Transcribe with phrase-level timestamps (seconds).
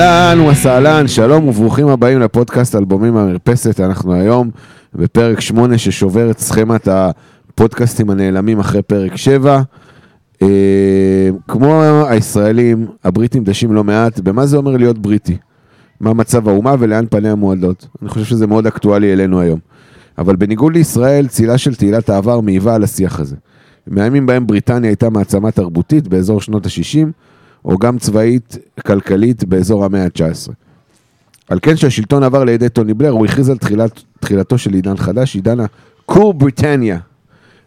[0.00, 3.80] אהלן וסהלן, שלום וברוכים הבאים לפודקאסט אלבומים מהמרפסת.
[3.80, 4.50] אנחנו היום
[4.94, 9.62] בפרק 8 ששובר את סכמת הפודקאסטים הנעלמים אחרי פרק 7.
[10.42, 10.48] אה,
[11.48, 15.36] כמו הישראלים, הבריטים דשים לא מעט במה זה אומר להיות בריטי.
[16.00, 17.86] מה מצב האומה ולאן פניה מועדות.
[18.02, 19.58] אני חושב שזה מאוד אקטואלי אלינו היום.
[20.18, 23.36] אבל בניגוד לישראל, צילה של תהילת העבר מעיבה על השיח הזה.
[23.86, 27.08] מהימים בהם בריטניה הייתה מעצמה תרבותית באזור שנות ה-60,
[27.64, 30.52] או גם צבאית כלכלית באזור המאה ה-19.
[31.48, 35.34] על כן כשהשלטון עבר לידי טוני בלר, הוא הכריז על תחילת, תחילתו של עידן חדש,
[35.34, 36.98] עידן ה Cool Britannia.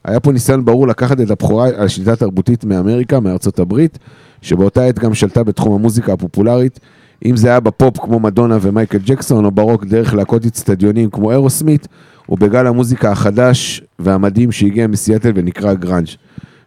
[0.06, 4.00] היה פה ניסיון ברור לקחת את הבכורה על שליטה תרבותית מאמריקה, מארצות הברית,
[4.42, 6.80] שבאותה עת גם שלטה בתחום המוזיקה הפופולרית,
[7.25, 11.88] אם זה היה בפופ כמו מדונה ומייקל ג'קסון, או ברוק דרך להקות אצטדיונים כמו אירוסמית',
[12.30, 16.08] או בגל המוזיקה החדש והמדהים שהגיע מסיאטל ונקרא גראנג'.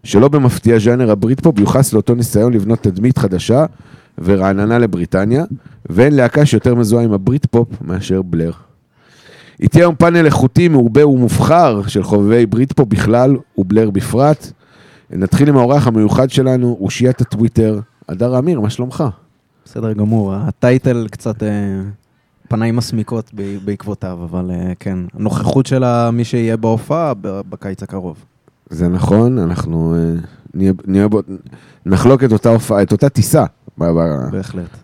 [0.05, 3.65] שלא במפתיע ז'אנר הבריטפופ יוחס לאותו ניסיון לבנות תדמית חדשה
[4.19, 5.45] ורעננה לבריטניה,
[5.91, 8.53] ואין להקה שיותר מזוהה עם הבריטפופ מאשר בלר.
[9.61, 14.53] איתי היום פאנל איכותי, מעובה ומובחר של חובבי בריטפופ בכלל ובלר בפרט.
[15.11, 19.05] נתחיל עם האורח המיוחד שלנו, אושיית הטוויטר, הדר אמיר, מה שלומך?
[19.65, 21.49] בסדר גמור, ה title קצת אה,
[22.49, 23.31] פניים מסמיקות
[23.65, 28.25] בעקבותיו, אבל אה, כן, הנוכחות של מי שיהיה בהופעה בקיץ הקרוב.
[28.71, 30.15] זה נכון, אנחנו אה,
[30.55, 31.21] נהיה, נהיה בו,
[31.87, 33.45] נחלוק את אותה הופעה, את אותה טיסה.
[34.33, 34.77] בהחלט.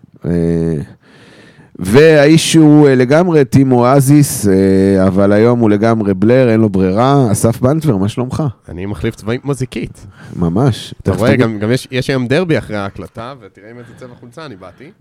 [1.79, 7.31] והאיש הוא אה, לגמרי טים אואזיס, אה, אבל היום הוא לגמרי בלר, אין לו ברירה.
[7.31, 8.43] אסף בנטבר, מה שלומך?
[8.69, 10.05] אני מחליף צבעים מוזיקית.
[10.35, 10.93] ממש.
[11.01, 14.45] אתה רואה, גם, גם יש, יש היום דרבי אחרי ההקלטה, ותראה עם איזה צבע חולצה
[14.45, 14.91] אני באתי.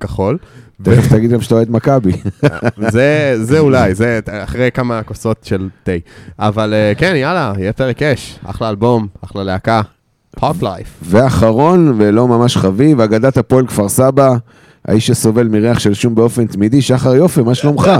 [0.00, 0.38] כחול.
[0.82, 2.12] תכף תגיד גם שאתה אוהד מכבי.
[2.92, 5.92] זה, זה אולי, זה אחרי כמה כוסות של תה.
[6.38, 8.38] אבל אה, כן, יאללה, יהיה פרק אש.
[8.44, 9.82] אחלה אלבום, אחלה להקה.
[10.30, 11.00] פופ לייף.
[11.02, 14.36] ואחרון, ולא ממש חביב, אגדת הפועל כפר סבא,
[14.84, 17.90] האיש שסובל מריח של שום באופן תמידי, שחר יופי, מה שלומך?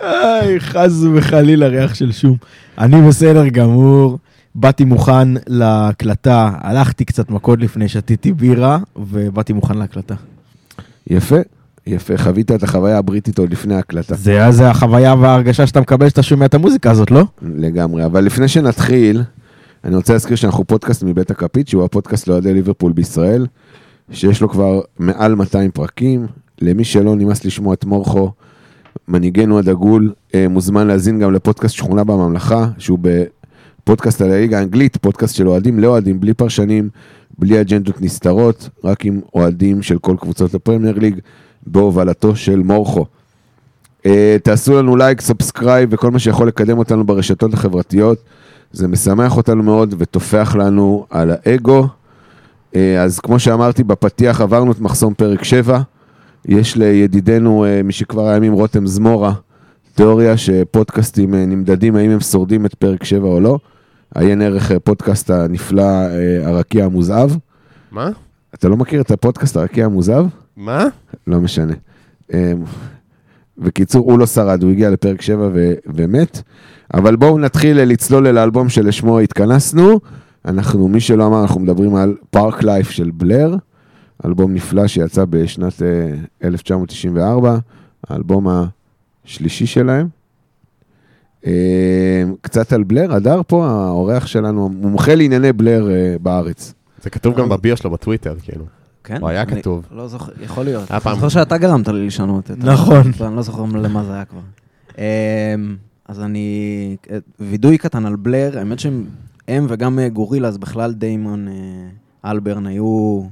[0.00, 2.36] איי, חס וחלילה ריח של שום.
[2.78, 4.18] אני בסדר גמור,
[4.54, 10.14] באתי מוכן להקלטה, הלכתי קצת מכות לפני, שתיתי בירה, ובאתי מוכן להקלטה.
[11.06, 11.36] יפה,
[11.86, 14.14] יפה, חווית את החוויה הבריטית עוד לפני ההקלטה.
[14.14, 17.24] זה אז החוויה וההרגשה שאתה מקבל כשאתה שומע את המוזיקה הזאת, לא?
[17.42, 19.22] לגמרי, אבל לפני שנתחיל,
[19.84, 23.46] אני רוצה להזכיר שאנחנו פודקאסט מבית הקופיץ, שהוא הפודקאסט לאוהדי ליברפול בישראל,
[24.12, 26.26] שיש לו כבר מעל 200 פרקים.
[26.60, 28.32] למי שלא נמאס לשמוע את מורכו,
[29.08, 35.34] מנהיגנו הדגול, אה, מוזמן להאזין גם לפודקאסט שכונה בממלכה, שהוא בפודקאסט על הליגה האנגלית, פודקאסט
[35.34, 36.88] של אוהדים לאוהדים, בלי פרשנים,
[37.38, 41.18] בלי אג'נדות נסתרות, רק עם אוהדים של כל קבוצות הפרמייר ליג,
[41.66, 43.06] בהובלתו של מורכו.
[44.06, 48.18] אה, תעשו לנו לייק, subscribe וכל מה שיכול לקדם אותנו ברשתות החברתיות.
[48.72, 51.86] זה משמח אותנו מאוד וטופח לנו על האגו.
[52.76, 55.80] אה, אז כמו שאמרתי בפתיח, עברנו את מחסום פרק 7.
[56.44, 59.32] יש לידידנו אה, משכבר הימים רותם זמורה,
[59.94, 63.58] תיאוריה שפודקאסטים אה, נמדדים האם הם שורדים את פרק 7 או לא.
[64.14, 65.86] עיין ערך פודקאסט הנפלא
[66.44, 67.30] הרקיע המוזהב.
[67.92, 68.10] מה?
[68.54, 70.26] אתה לא מכיר את הפודקאסט הרקיע המוזהב?
[70.56, 70.86] מה?
[71.26, 71.72] לא משנה.
[73.58, 76.42] בקיצור, הוא לא שרד, הוא הגיע לפרק 7 ו- ומת.
[76.94, 80.00] אבל בואו נתחיל לצלול אל האלבום שלשמו התכנסנו.
[80.44, 83.54] אנחנו, מי שלא אמר, אנחנו מדברים על פארק לייף של בלר,
[84.26, 86.14] אלבום נפלא שיצא בשנת אה,
[86.44, 87.58] 1994,
[88.08, 88.46] האלבום
[89.24, 90.08] השלישי שלהם.
[91.46, 91.52] אה,
[92.40, 96.74] קצת על בלר, הדר פה, האורח שלנו, מומחה לענייני בלר אה, בארץ.
[97.02, 98.64] זה כתוב גם בביו שלו בטוויטר, כאילו.
[99.04, 99.22] כן?
[99.22, 99.84] או היה כתוב.
[99.90, 100.90] לא זוכר, יכול להיות.
[100.90, 101.12] היה פעם.
[101.12, 103.02] אני זוכר שאתה גרמת לי לשנות את ה- נכון.
[103.26, 104.40] אני לא זוכר למה זה היה כבר.
[106.08, 106.48] אז אני,
[107.10, 109.04] אה, וידוי קטן על בלר, האמת שהם
[109.48, 113.22] הם וגם אה, גורילה, אז בכלל דיימון אה, אלברן היו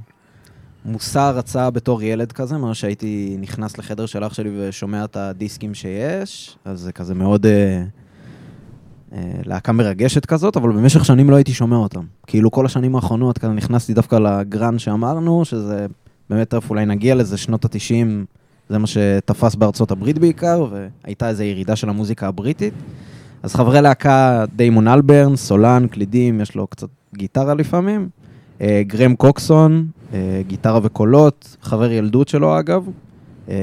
[0.85, 5.73] מושא רצה בתור ילד כזה, מה שהייתי נכנס לחדר של אח שלי ושומע את הדיסקים
[5.73, 7.83] שיש, אז זה כזה מאוד אה,
[9.13, 12.03] אה, להקה מרגשת כזאת, אבל במשך שנים לא הייתי שומע אותם.
[12.27, 15.85] כאילו כל השנים האחרונות, כזה נכנסתי דווקא לגרן שאמרנו, שזה
[16.29, 18.25] באמת תכף אולי נגיע לזה, שנות ה-90,
[18.69, 22.73] זה מה שתפס בארצות הברית בעיקר, והייתה איזו ירידה של המוזיקה הבריטית.
[23.43, 28.09] אז חברי להקה, דיימון אלברן, סולן, קלידים, יש לו קצת גיטרה לפעמים.
[28.61, 32.89] אה, גרהם קוקסון, אה, גיטרה וקולות, חבר ילדות שלו אגב.
[33.49, 33.55] אה,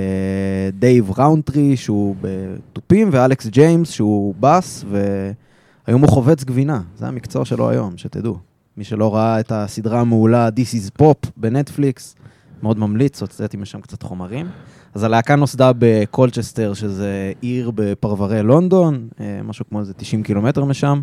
[0.78, 6.81] דייב ראונטרי, שהוא בתופים, ואלכס ג'יימס, שהוא בס, והיום הוא חובץ גבינה.
[6.96, 8.38] זה המקצוע שלו היום, שתדעו.
[8.76, 12.14] מי שלא ראה את הסדרה המעולה This is Pop בנטפליקס,
[12.62, 14.46] מאוד ממליץ, הוצאתי משם קצת חומרים.
[14.94, 21.00] אז הלהקה נוסדה בקולצ'סטר, שזה עיר בפרברי לונדון, אה, משהו כמו איזה 90 קילומטר משם.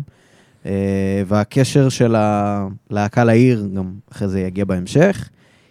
[0.66, 5.28] אה, והקשר של הלהקה לעיר, גם אחרי זה יגיע בהמשך.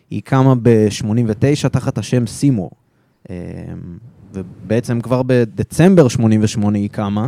[0.10, 2.72] היא קמה ב-89 תחת השם סימור.
[3.30, 3.36] אה,
[4.34, 7.28] ובעצם כבר בדצמבר 88 היא קמה,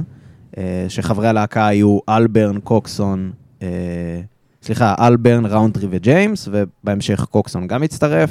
[0.87, 3.31] שחברי הלהקה היו אלברן, קוקסון,
[4.61, 8.29] סליחה, אלברן, ראונטרי וג'יימס, ובהמשך קוקסון גם הצטרף.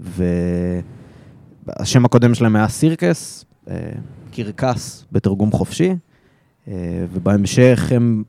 [0.00, 3.76] והשם הקודם שלהם היה Circus, אה,
[4.32, 5.94] קרקס בתרגום חופשי,
[6.68, 8.22] אה, ובהמשך הם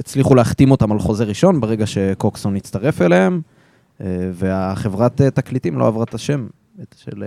[0.00, 3.40] הצליחו להחתים אותם על חוזה ראשון ברגע שקוקסון הצטרף אליהם,
[4.00, 6.46] אה, והחברת תקליטים לא עברה את השם
[6.96, 7.24] של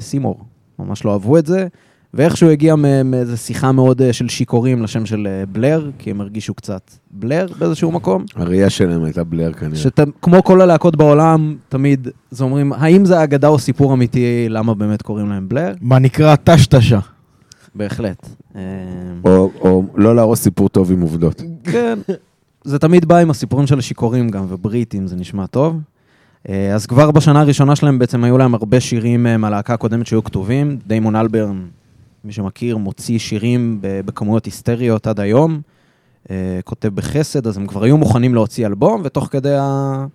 [0.00, 0.44] סימור,
[0.78, 1.68] ממש לא אהבו את זה.
[2.14, 2.74] ואיכשהו הגיע
[3.04, 7.46] מאיזו שיחה מאוד אה, של שיכורים לשם של אה, בלר, כי הם הרגישו קצת בלר
[7.58, 8.24] באיזשהו מקום.
[8.36, 9.76] הראייה שלהם הייתה בלר כנראה.
[9.76, 15.02] שכמו כל הלהקות בעולם, תמיד זה אומרים, האם זה אגדה או סיפור אמיתי, למה באמת
[15.02, 15.72] קוראים להם בלר?
[15.80, 16.98] מה נקרא טשטשה.
[17.74, 18.28] בהחלט.
[19.24, 21.42] או, או לא להרוס סיפור טוב עם עובדות.
[21.64, 21.98] כן,
[22.64, 25.80] זה תמיד בא עם הסיפורים של השיכורים גם, ובריטים זה נשמע טוב.
[26.48, 30.78] אה, אז כבר בשנה הראשונה שלהם בעצם היו להם הרבה שירים מהלהקה הקודמת שהיו כתובים.
[30.86, 31.62] דיימון אלברן,
[32.24, 35.60] מי שמכיר, מוציא שירים בכמויות היסטריות עד היום.
[36.30, 40.06] אה, כותב בחסד, אז הם כבר היו מוכנים להוציא אלבום, ותוך כדי ה...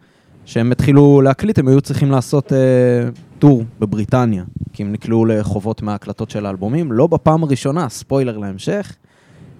[0.45, 2.57] שהם התחילו להקליט, הם היו צריכים לעשות אה,
[3.39, 4.43] טור בבריטניה,
[4.73, 6.91] כי הם נקלעו לחובות מההקלטות של האלבומים.
[6.91, 8.95] לא בפעם הראשונה, ספוילר להמשך.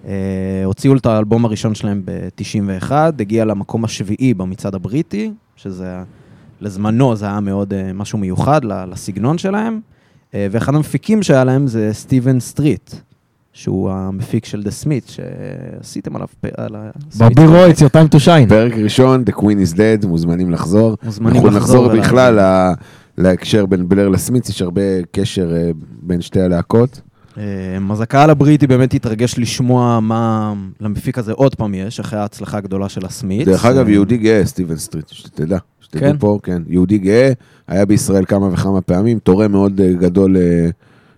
[0.06, 6.02] אה, הוציאו את האלבום הראשון שלהם ב-91, הגיע למקום השביעי במצעד הבריטי, שזה
[6.60, 9.80] לזמנו זה היה מאוד אה, משהו מיוחד לסגנון שלהם,
[10.50, 12.94] ואחד המפיקים שהיה להם זה סטיבן סטריט,
[13.52, 16.28] שהוא המפיק של The Smiths, שעשיתם עליו...
[16.40, 18.48] פ- על ה- ברבי רואה, it's your time to shine.
[18.48, 20.96] פרק ראשון, The Queen is Dead, מוזמנים לחזור.
[21.02, 22.02] מוזמנים אנחנו לחזור נחזור ולהבין.
[22.02, 22.38] בכלל
[23.18, 25.70] להקשר בין בלר לסמיץ, יש הרבה קשר אה,
[26.02, 27.00] בין שתי הלהקות.
[27.38, 27.42] אה,
[27.90, 32.88] אז הקהל הבריטי באמת התרגש לשמוע מה למפיק הזה עוד פעם יש, אחרי ההצלחה הגדולה
[32.88, 33.46] של הסמית.
[33.46, 35.58] דרך אגב, יהודי גאה, סטיבן סטריט, שתדע.
[35.80, 36.16] שתדעו כן?
[36.18, 36.62] פה, כן.
[36.68, 37.32] יהודי גאה,
[37.68, 40.68] היה בישראל כמה וכמה פעמים, תורם מאוד אה, גדול אה,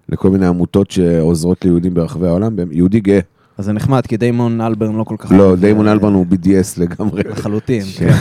[0.09, 2.56] לכל מיני עמותות שעוזרות ליהודים ברחבי העולם.
[2.71, 3.21] יהודי גאה.
[3.59, 5.32] אז זה נחמד, כי דיימון אלברן לא כל כך...
[5.32, 7.23] לא, דיימון אה, אלברן הוא BDS לגמרי.
[7.23, 8.12] לחלוטין, כן.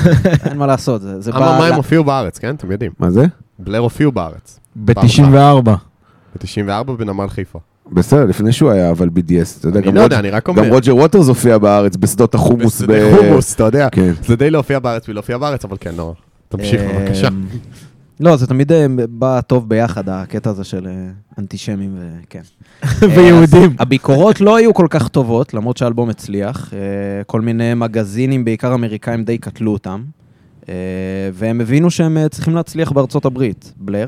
[0.45, 1.65] אין מה לעשות, זה זה אבל מה בא...
[1.65, 2.55] הם הופיעו בארץ, כן?
[2.55, 2.91] אתם יודעים.
[2.99, 3.25] מה זה?
[3.59, 4.59] בלר הופיעו בארץ.
[4.75, 5.69] ב-94.
[6.35, 7.59] ב-94 בנמל חיפה.
[7.91, 10.47] בסדר, לפני שהוא היה אבל BDS, אתה יודע, אני גם לא רוג'- יודע, אני רק
[10.47, 10.63] אומר.
[10.65, 12.81] גם רוג'ר ווטרס הופיע בארץ בשדות החומוס.
[12.81, 13.89] ב- בשדה חומוס, אתה יודע.
[13.91, 14.11] כן.
[14.25, 16.13] זה די להופיע בארץ ולהופיע בארץ, אבל כן, לא.
[16.49, 17.27] תמשיך אה, בבקשה.
[18.19, 20.93] לא, זה תמיד אה, בא טוב ביחד, הקטע הזה של אה,
[21.39, 21.97] אנטישמים
[22.27, 22.41] וכן.
[23.15, 23.75] ויהודים.
[23.79, 26.73] הביקורות לא היו כל כך טובות, למרות שהאלבום הצליח.
[27.27, 30.03] כל מיני מגזינים, בעיקר אמריקאים, די קטלו אותם.
[31.33, 34.07] והם הבינו שהם צריכים להצליח בארצות הברית, בלר.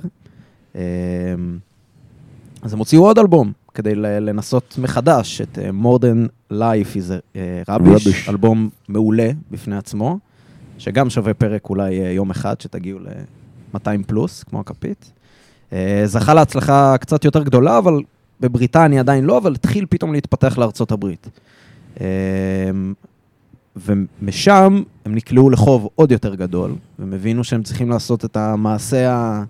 [2.61, 7.37] אז הם הוציאו עוד אלבום, כדי לנסות מחדש את אה, More Than Life is a
[7.69, 8.29] אה, Rubbish, Rubbish.
[8.29, 10.19] אלבום מעולה בפני עצמו,
[10.77, 15.11] שגם שווה פרק אולי אה, יום אחד, שתגיעו ל-200 פלוס, כמו הכפית.
[15.73, 17.94] אה, זכה להצלחה קצת יותר גדולה, אבל
[18.39, 21.30] בבריטניה עדיין לא, אבל התחיל פתאום להתפתח לארצות הברית.
[22.01, 22.06] אה,
[23.75, 29.44] ומשם הם נקלעו לחוב עוד יותר גדול, והם הבינו שהם צריכים לעשות את המעשה ה...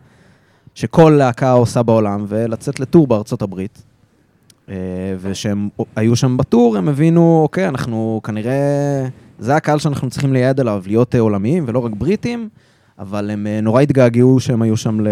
[0.76, 3.89] שכל להקה עושה בעולם, ולצאת לטור בארצות הברית.
[4.70, 4.76] אה,
[5.20, 9.08] וכשהם היו שם בטור, הם הבינו, אוקיי, אנחנו כנראה,
[9.40, 12.50] זה הקהל שאנחנו צריכים לייעד אליו, להיות אה, עולמיים ולא רק בריטים,
[13.00, 15.08] אבל הם אה, נורא התגעגעו שהם היו שם ל...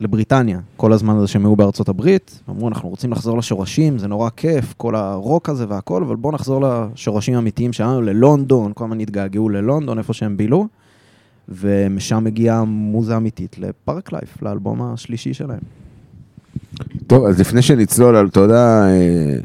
[0.00, 2.40] לבריטניה, כל הזמן הזה שהם היו בארצות הברית.
[2.50, 6.64] אמרו, אנחנו רוצים לחזור לשורשים, זה נורא כיף, כל הרוק הזה והכל, אבל בואו נחזור
[6.66, 10.66] לשורשים האמיתיים שלנו, ללונדון, כל הזמן התגעגעו ללונדון, איפה שהם בילו.
[11.48, 15.81] ומשם הגיעה המוזה האמיתית לפארק לייף, לאלבום השלישי שלהם.
[17.06, 19.36] טוב, אז לפני שנצלול על, יודע, אה,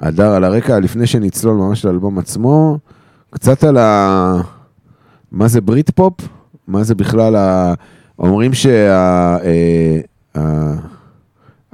[0.00, 2.78] הדר, על הרקע, לפני שנצלול ממש לאלבום עצמו,
[3.30, 4.40] קצת על ה...
[5.32, 6.14] מה זה ברית פופ?
[6.68, 7.74] מה זה בכלל ה...
[8.18, 8.50] אומרים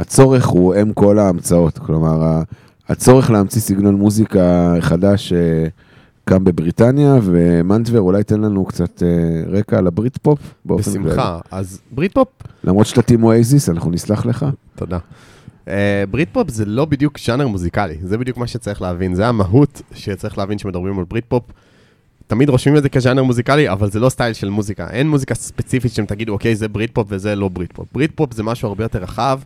[0.01, 2.41] שהצורך הוא אם כל ההמצאות, כלומר,
[2.89, 5.33] הצורך להמציא סגנון מוזיקה חדש
[6.33, 9.09] אה, קם בבריטניה, ומנטבר אולי תן לנו קצת אה,
[9.59, 11.05] רקע על הברית פופ באופן כללי.
[11.05, 11.39] בשמחה.
[11.51, 12.29] אז בריטפופ,
[12.65, 14.47] למרות שאתה team Oasis, אנחנו נסלח לך.
[14.75, 14.99] תודה.
[15.67, 15.71] אה,
[16.11, 20.59] בריטפופ זה לא בדיוק ז'אנר מוזיקלי, זה בדיוק מה שצריך להבין, זה המהות שצריך להבין
[20.59, 21.43] כשמדברים על בריטפופ.
[22.27, 24.91] תמיד רושמים את זה כז'אנר מוזיקלי, אבל זה לא סטייל של מוזיקה.
[24.91, 27.89] אין מוזיקה ספציפית שאתם תגידו, אוקיי, זה בריטפופ וזה לא בריטפופ.
[27.93, 29.41] בריטפופ זה משהו הרבה יותר רחב,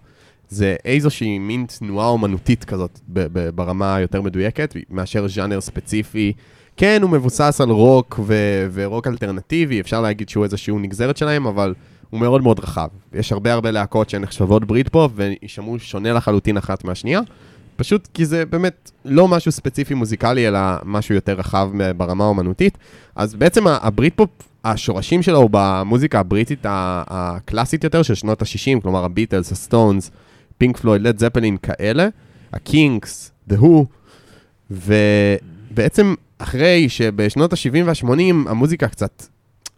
[0.49, 3.01] זה איזושהי מין תנועה אומנותית כזאת
[3.55, 6.33] ברמה היותר מדויקת, מאשר ז'אנר ספציפי.
[6.77, 11.75] כן, הוא מבוסס על רוק ו- ורוק אלטרנטיבי, אפשר להגיד שהוא איזשהו נגזרת שלהם, אבל
[12.11, 12.89] הוא מאוד מאוד רחב.
[13.13, 17.21] יש הרבה הרבה להקות שהן נחשבות בריטפופ ויישמעו שונה לחלוטין אחת מהשנייה.
[17.77, 22.79] פשוט כי זה באמת לא משהו ספציפי מוזיקלי, אלא משהו יותר רחב ברמה האומנותית.
[23.17, 24.31] אז בעצם הבריטפופ,
[24.65, 30.11] השורשים שלו הוא במוזיקה הבריטית הקלאסית יותר של שנות ה-60, כלומר הביטלס, הסטונס,
[30.59, 32.09] פינק פלויד, לד זפלין, כאלה,
[32.53, 33.87] הקינגס, The Who,
[34.71, 39.23] ובעצם אחרי שבשנות ה-70 וה-80 המוזיקה קצת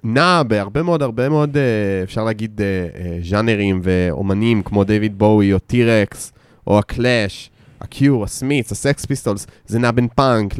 [0.05, 1.63] נעה בהרבה מאוד, הרבה מאוד, אה,
[2.03, 2.67] אפשר להגיד, אה,
[3.01, 6.33] אה, ז'אנרים ואומנים כמו דיוויד בואי או טי רקס
[6.67, 10.55] או הקלאש, הקיור, הסמיץ, הסקס פיסטולס, זה נע בין פאנק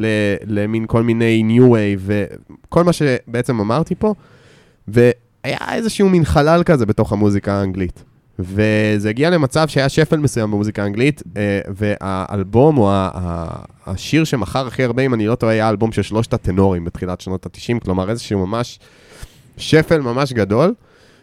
[0.47, 4.13] למין כל מיני New Wave וכל מה שבעצם אמרתי פה,
[4.87, 8.03] והיה איזשהו מין חלל כזה בתוך המוזיקה האנגלית.
[8.39, 12.91] וזה הגיע למצב שהיה שפל מסוים במוזיקה האנגלית, אה, והאלבום, או
[13.85, 17.45] השיר שמכר הכי הרבה, אם אני לא טועה, היה האלבום של שלושת הטנורים בתחילת שנות
[17.45, 18.79] ה-90, כלומר איזשהו ממש
[19.57, 20.73] שפל ממש גדול.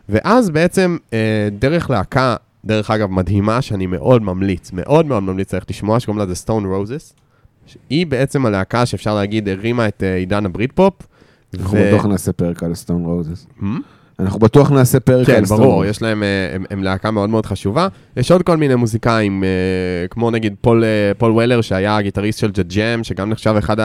[0.09, 5.71] ואז בעצם אה, דרך להקה, דרך אגב, מדהימה, שאני מאוד ממליץ, מאוד מאוד ממליץ ללכת
[5.71, 7.14] לשמוע, שקוראים לה The Stone Roses.
[7.90, 10.94] היא בעצם הלהקה שאפשר להגיד הרימה את אה, עידן הברית פופ.
[11.54, 13.47] אנחנו בטוח נעשה פרק על סטון רוזס.
[14.18, 15.90] אנחנו בטוח נעשה פרק כן, על סטון ברור, רוזס.
[15.90, 17.88] יש להם, אה, הם, הם להקה מאוד מאוד חשובה.
[18.16, 19.49] יש עוד כל מיני מוזיקאים, אה,
[20.11, 23.76] כמו נגיד פול, אה, פול וולר, שהיה הגיטריסט של ג'ה ג'ם, שגם נחשב אחד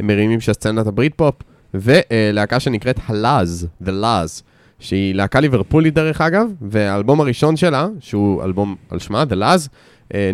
[0.00, 1.34] המרימים של סצנת הבריטפופ,
[1.74, 4.42] ולהקה שנקראת הלאז, The La's,
[4.78, 9.68] שהיא להקה ליברפולית דרך אגב, והאלבום הראשון שלה, שהוא אלבום על שמה, The La's,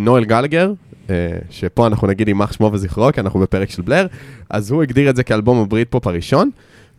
[0.00, 0.72] נואל גלגר,
[1.50, 4.06] שפה אנחנו נגיד יימח שמו וזכרו, כי אנחנו בפרק של בלר,
[4.50, 6.50] אז הוא הגדיר את זה כאלבום הבריטפופ הראשון.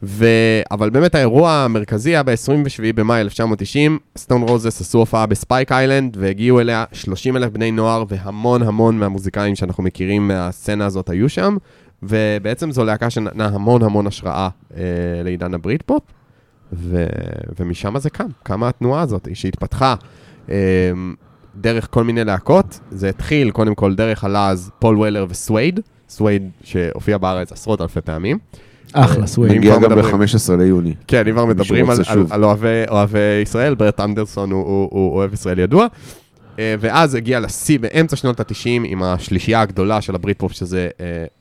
[0.04, 0.26] ו...
[0.72, 6.18] אבל באמת האירוע המרכזי היה ב-27 במאי 1990, סטון רוזס עשו הופעה ב Spike Island
[6.20, 11.58] והגיעו אליה 30 אלף בני נוער והמון המון מהמוזיקאים שאנחנו מכירים מהסצנה הזאת היו שם,
[12.04, 14.82] ובעצם זו להקה שנתנה המון המון השראה אה,
[15.24, 16.04] לעידן הבריטפופ,
[16.74, 17.06] ו...
[17.60, 19.96] ומשם זה קם, קמה התנועה הזאת שהתפתחה.
[20.50, 20.56] אה,
[21.56, 25.80] דרך כל מיני להקות, זה התחיל קודם כל דרך הלאז פול וולר וסווייד,
[26.10, 28.38] סווייד שהופיע בארץ עשרות אלפי פעמים.
[28.94, 29.58] אחלה, סווייד.
[29.58, 30.18] מגיע כבר גם מדברים.
[30.20, 30.94] ב-15 ליוני.
[31.08, 31.90] כן, אם כבר מדברים
[32.30, 35.88] על, אוהבי, אוהבי ישראל, ברט אנדרסון הוא, הוא, הוא אוהב ישראל ידוע.
[36.60, 40.90] אה, ואז הגיע לשיא באמצע שנות ה-90 עם השלישייה הגדולה של הבריטפופ, שזה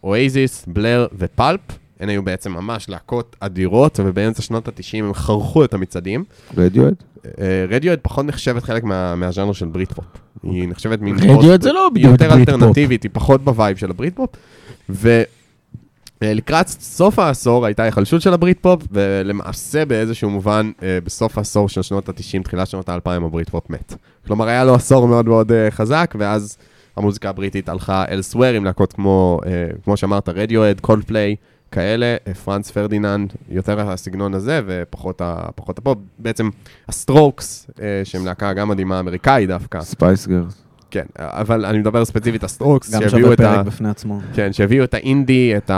[0.03, 1.61] אואזיס, בלר ופאלפ.
[2.01, 6.25] הן היו בעצם ממש להקות אדירות, ובאמצע שנות ה-90 הם חרכו את המצעדים.
[6.57, 6.95] רדיוהד?
[7.69, 10.05] רדיוהד פחות נחשבת חלק מה, מהז'אנר של בריטפופ.
[10.43, 11.17] היא נחשבת מין...
[11.19, 12.55] רדיוהד זה לא היא בדיוק יותר בריטפופ.
[12.55, 14.31] אלטרנטיבית, היא פחות ב vibe של הבריטפופ.
[16.23, 22.09] ולקראת סוף העשור הייתה היחלשות של הבריטפופ, ולמעשה באיזשהו מובן, אה, בסוף העשור של שנות
[22.09, 23.95] ה-90, תחילת שנות ה-2000, הבריטפופ מת.
[24.27, 26.57] כלומר, היה לו עשור מאוד מאוד אה, חזק, ואז
[26.97, 31.37] המוזיקה הבריטית הלכה elsewhere עם להקות כמו, אה, כמו שאמרת, רדיוהד, קולפליי,
[31.71, 35.21] כאלה, פרנץ פרדיננד, יותר הסגנון הזה, ופחות
[35.79, 35.99] הפופ.
[36.19, 36.49] בעצם
[36.89, 37.71] הסטרוקס,
[38.05, 40.68] שהם להקה גם מדהימה אמריקאית דווקא, סופרגראס.
[40.91, 43.55] כן, אבל אני מדבר ספציפית הסטרוקס, גם שהביאו שווה את ה...
[43.55, 44.21] פרק בפני עצמו.
[44.33, 45.71] כן, שהביאו את האינדי, את,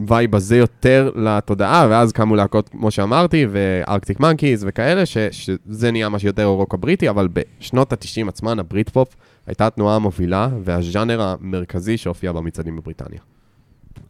[0.00, 5.90] ה vibe הזה יותר לתודעה, ואז קמו להקות, כמו שאמרתי, וארקטיק מנקיז וכאלה, ש, שזה
[5.90, 9.08] נהיה מה שיותר רוק הבריטי, אבל בשנות ה-90 עצמן, הבריטפופ
[9.46, 13.20] הייתה התנועה המובילה, והז'אנר המרכזי שהופיע במצעדים בבריטניה.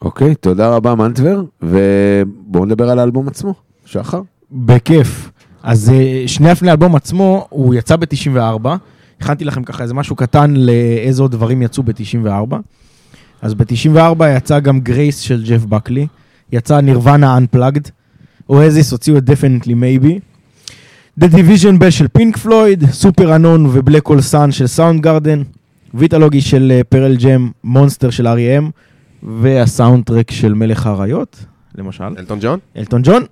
[0.02, 3.54] אוקיי, תודה רבה מנטבר, ובואו נדבר על האלבום עצמו.
[3.84, 4.20] שחר?
[4.52, 5.30] בכיף.
[5.62, 8.68] אז אה, שנייה לפני האלבום עצמו, הוא יצא ב-94.
[9.20, 12.56] הכנתי לכם ככה איזה משהו קטן לאיזה עוד דברים יצאו ב-94.
[13.42, 16.06] אז ב-94 יצא גם גרייס של ג'ף בקלי,
[16.52, 17.90] יצא נירוונה Unplugged,
[18.49, 20.20] אואזיס הוציאו את Definitely Maybe,
[21.20, 25.42] The Division Bell של פינק פלויד, Superunknown ו Black Hole Sun של סאונד גרדן,
[25.94, 28.64] ויטלוגי של פרל ג'ם, מונסטר של R.E.M.
[29.23, 31.44] והסאונד טרק של מלך האריות,
[31.75, 32.04] למשל.
[32.18, 32.58] אלטון ג'ון?
[32.76, 33.23] אלטון ג'ון,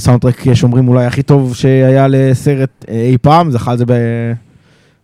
[0.00, 3.84] סאונדטרק יש אומרים אולי הכי טוב שהיה לסרט אה, אי פעם, זכה על זה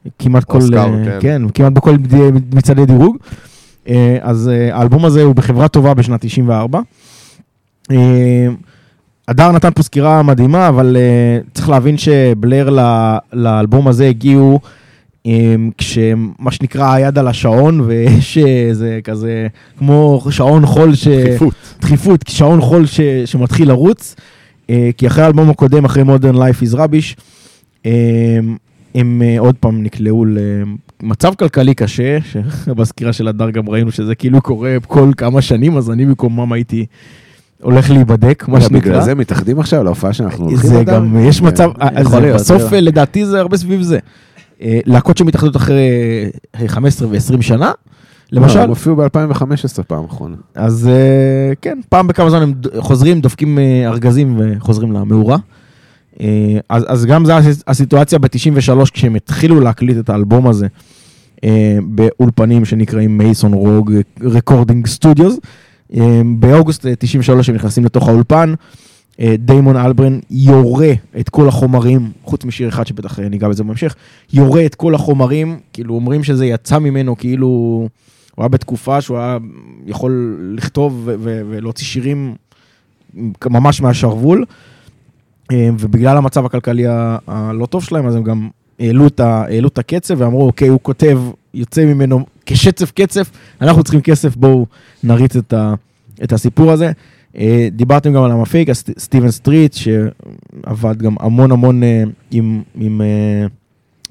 [0.06, 1.18] בכמעט כל, אוסקר, אה, כן.
[1.20, 1.96] כן, כמעט בכל
[2.52, 3.16] מצעדי דירוג.
[3.88, 6.80] אה, אז אה, האלבום הזה הוא בחברה טובה בשנת 94.
[7.90, 7.96] אה,
[9.28, 10.96] הדר נתן פה סקירה מדהימה, אבל
[11.54, 12.68] צריך להבין שבלר
[13.32, 14.60] לאלבום הזה הגיעו
[15.78, 19.46] כשמה שנקרא היד על השעון, ויש איזה כזה
[19.78, 21.08] כמו שעון חול ש...
[21.08, 21.54] דחיפות.
[21.80, 24.16] דחיפות, שעון חול ש, שמתחיל לרוץ,
[24.66, 27.20] כי אחרי האלבום הקודם, אחרי Modern Life is Rubbish,
[28.94, 30.24] הם אה, עוד פעם נקלעו
[31.02, 32.18] למצב כלכלי קשה,
[32.64, 36.86] שבסקירה של הדר גם ראינו שזה כאילו קורה כל כמה שנים, אז אני במקומם הייתי
[37.62, 38.78] הולך להיבדק, מה שנקרא.
[38.80, 40.84] בגלל זה מתאחדים עכשיו להופעה שאנחנו הולכים זה?
[40.84, 43.98] גם, יש מצב, אז יכול להיות, בסוף אה, לדעתי זה הרבה סביב זה.
[44.62, 45.88] אה, להקות שמתאחדות אחרי
[46.60, 47.72] אה, 15 ו-20 שנה,
[48.32, 50.36] למשל, לא, הם הופיעו ב-2015 פעם אחרונה.
[50.54, 55.36] אז אה, כן, פעם בכמה זמן הם חוזרים, דופקים אה, ארגזים וחוזרים למאורה.
[56.22, 56.28] אה,
[56.68, 60.66] אז, אז גם זו הס- הסיטואציה ב-93 כשהם התחילו להקליט את האלבום הזה.
[61.44, 65.36] אה, באולפנים שנקראים מייסון רוג Recording Studios.
[66.38, 68.54] באוגוסט אה, 93 הם נכנסים לתוך האולפן,
[69.38, 73.94] דיימון אלברן יורה את כל החומרים, חוץ משיר אחד שבטח ניגע בזה בהמשך,
[74.32, 77.88] יורה את כל החומרים, כאילו אומרים שזה יצא ממנו כאילו, הוא
[78.42, 79.38] היה בתקופה שהוא היה
[79.86, 82.34] יכול לכתוב ולהוציא שירים
[83.46, 84.44] ממש מהשרוול,
[85.78, 86.84] ובגלל המצב הכלכלי
[87.26, 88.48] הלא טוב שלהם, אז הם גם
[88.80, 91.20] העלו את, העלו את הקצב ואמרו, אוקיי, הוא כותב,
[91.54, 93.30] יוצא ממנו כשצף קצף,
[93.60, 94.66] אנחנו צריכים כסף, בואו
[95.04, 95.74] נריץ את, ה-
[96.24, 96.92] את הסיפור הזה.
[97.38, 98.68] אה, דיברתם גם על המפיק,
[98.98, 103.46] סטיבן סטריט, שעבד גם המון המון אה, עם, עם, אה,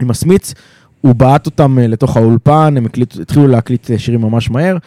[0.02, 0.54] עם הסמיץ,
[1.02, 4.78] הוא בעט אותם אה, לתוך האולפן, הם הקליט, התחילו להקליט אה, שירים ממש מהר.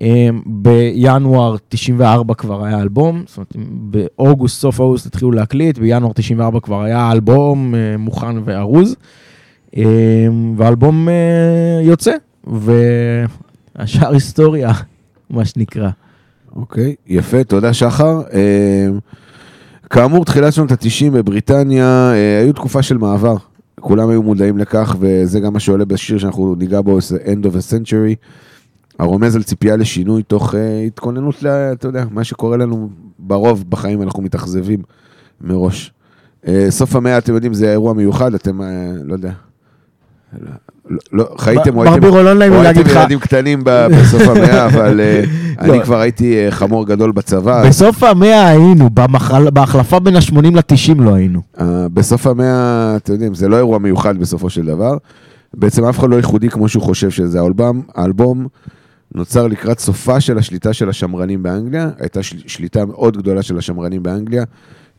[0.00, 3.52] אה, בינואר 94 כבר היה אלבום, זאת אומרת,
[3.90, 8.96] באוגוסט, סוף אוגוסט התחילו להקליט, בינואר 94 כבר היה אלבום אה, מוכן וארוז,
[9.76, 9.84] אה,
[10.56, 12.12] והאלבום אה, יוצא,
[12.46, 14.72] והשאר היסטוריה,
[15.30, 15.90] מה שנקרא.
[16.56, 18.22] אוקיי, יפה, תודה שחר.
[19.92, 23.36] כאמור, תחילת שנות ה-90 בבריטניה, אה, היו תקופה של מעבר.
[23.80, 27.70] כולם היו מודעים לכך, וזה גם מה שעולה בשיר שאנחנו ניגע בו, End of a
[27.70, 28.14] Century.
[28.98, 34.02] הרומז על ציפייה לשינוי תוך אה, התכוננות, ל- אתה יודע, מה שקורה לנו ברוב בחיים,
[34.02, 34.78] אנחנו מתאכזבים
[35.40, 35.92] מראש.
[36.48, 38.66] אה, סוף המאה, אתם יודעים, זה אירוע מיוחד, אתם, אה,
[39.04, 39.30] לא יודע.
[40.90, 42.06] לא, לא, חייתם או הייתם...
[42.06, 45.02] לא נעים להגיד לך, ילדים קטנים בסוף המאה, אבל לא.
[45.58, 47.68] אני כבר הייתי חמור גדול בצבא.
[47.68, 48.90] בסוף המאה היינו,
[49.52, 51.40] בהחלפה בין ה-80 ל-90 לא היינו.
[51.94, 54.96] בסוף המאה, אתם יודעים, זה לא אירוע מיוחד בסופו של דבר.
[55.54, 57.40] בעצם אף אחד לא ייחודי כמו שהוא חושב שזה.
[57.40, 58.46] האלבום, האלבום
[59.14, 61.90] נוצר לקראת סופה של השליטה של השמרנים באנגליה.
[61.98, 64.44] הייתה של, שליטה מאוד גדולה של השמרנים באנגליה.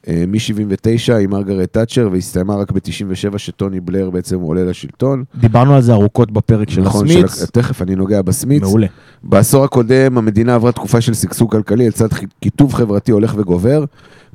[0.07, 5.23] אה, מ-79 עם מרגרט תאצ'ר, והסתיימה רק ב-97 שטוני בלר בעצם עולה לשלטון.
[5.39, 7.39] דיברנו על זה ארוכות בפרק של נכון, הסמיץ.
[7.39, 8.61] של- תכף אני נוגע בסמיץ.
[8.61, 8.87] מעולה.
[9.23, 12.07] בעשור הקודם המדינה עברה תקופה של שגשוג כלכלי לצד
[12.39, 13.85] קיטוב חברתי הולך וגובר,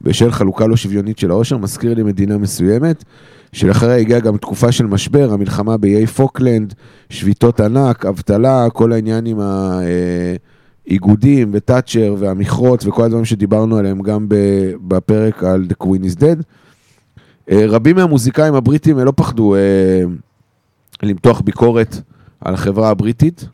[0.03, 3.05] בשל חלוקה לא שוויונית של העושר, מזכיר לי מדינה מסוימת,
[3.53, 6.75] שלאחריה הגיעה גם תקופה של משבר, המלחמה באיי פוקלנד,
[7.11, 9.39] שביתות ענק, אבטלה, כל העניין עם
[10.87, 14.27] האיגודים ותאצ'ר והמכרות וכל הדברים שדיברנו עליהם גם
[14.87, 16.43] בפרק על The Queen is Dead.
[17.51, 19.61] אה, רבים מהמוזיקאים הבריטים אה, לא פחדו אה,
[21.03, 21.97] למתוח ביקורת
[22.41, 23.49] על החברה הבריטית.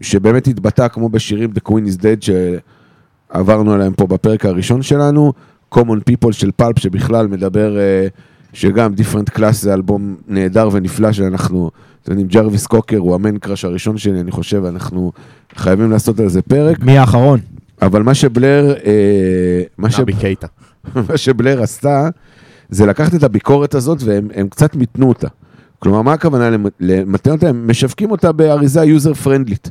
[0.00, 2.30] שבאמת התבטא כמו בשירים The Queen is Dead
[3.32, 5.32] שעברנו עליהם פה בפרק הראשון שלנו,
[5.74, 8.06] Common People של פלפ שבכלל מדבר, אה,
[8.52, 11.70] שגם Different Class זה אלבום נהדר ונפלא שאנחנו,
[12.02, 15.12] אתם יודעים, ג'רוויס קוקר הוא ה-man crush הראשון שלי, אני חושב, אנחנו
[15.54, 17.40] חייבים לעשות על זה פרק, מי האחרון?
[17.82, 20.00] אבל מה שבלר, אה, מה, ש...
[20.00, 20.46] נבי קייטה.
[21.08, 22.08] מה שבלר עשתה,
[22.70, 25.28] זה לקחת את הביקורת הזאת והם הם קצת מיתנו אותה.
[25.78, 27.48] כלומר, מה הכוונה למ- למתן אותה?
[27.48, 29.70] הם משווקים אותה באריזה user פרנדלית.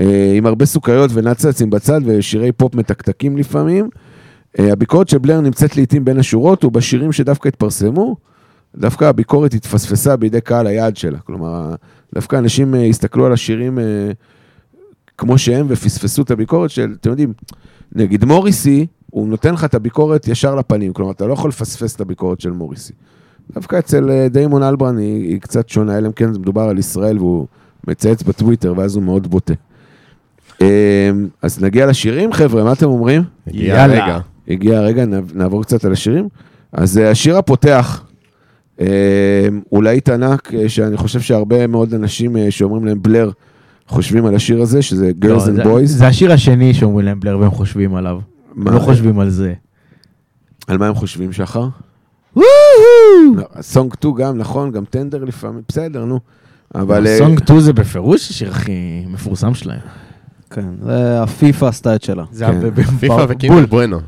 [0.00, 3.88] אה, עם הרבה סוכריות ונאצצים בצד ושירי פופ מתקתקים לפעמים.
[4.58, 8.16] אה, הביקורת של בלר נמצאת לעיתים בין השורות, ובשירים שדווקא התפרסמו,
[8.76, 11.18] דווקא הביקורת התפספסה בידי קהל היעד שלה.
[11.18, 11.74] כלומר,
[12.14, 13.84] דווקא אנשים אה, הסתכלו על השירים אה,
[15.18, 17.32] כמו שהם ופספסו את הביקורת של, אתם יודעים,
[17.92, 22.00] נגיד מוריסי, הוא נותן לך את הביקורת ישר לפנים, כלומר, אתה לא יכול לפספס את
[22.00, 22.92] הביקורת של מוריסי.
[23.54, 27.46] דווקא אצל דיימון אלברן היא, היא קצת שונה, אלא אם כן מדובר על ישראל והוא
[27.86, 29.54] מצייץ בטוויטר, ואז הוא מאוד בוטה.
[31.42, 33.22] אז נגיע לשירים, חבר'ה, מה אתם אומרים?
[33.46, 34.20] יאללה.
[34.48, 36.28] הגיע הרגע, נע- נעבור קצת על השירים.
[36.72, 38.04] אז אה, השיר הפותח,
[38.80, 38.86] אה,
[39.68, 43.30] הוא להיט ענק, אה, שאני חושב שהרבה מאוד אנשים אה, שאומרים להם בלר,
[43.88, 45.84] חושבים על השיר הזה, שזה לא, Girls זה- and Boys.
[45.86, 48.18] זה השיר השני שאומרים להם בלר והם חושבים עליו.
[48.54, 49.54] מה- לא חושבים על זה.
[50.66, 51.68] על מה הם חושבים, שחר?
[53.60, 56.20] סונג 2 גם, נכון, גם טנדר לפעמים, בסדר, נו.
[56.74, 57.06] אבל...
[57.06, 58.72] אה, סונג 2 זה בפירוש השיר הכי
[59.08, 59.80] מפורסם שלהם.
[60.50, 62.24] כן, זה הפיפ"א עשתה את שלה.
[62.32, 62.70] זה כן.
[63.00, 63.24] פיפא בול.
[63.28, 63.98] וקינדר בואנו.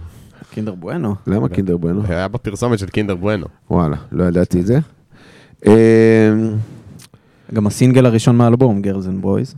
[0.50, 1.14] קינדר בואנו.
[1.26, 2.02] למה קינדר בואנו?
[2.08, 3.46] היה בפרסומת של קינדר בואנו.
[3.70, 4.78] וואלה, לא ידעתי את זה.
[5.66, 6.30] אה,
[7.54, 9.56] גם הסינגל הראשון מהאלבום, Girls and Boys,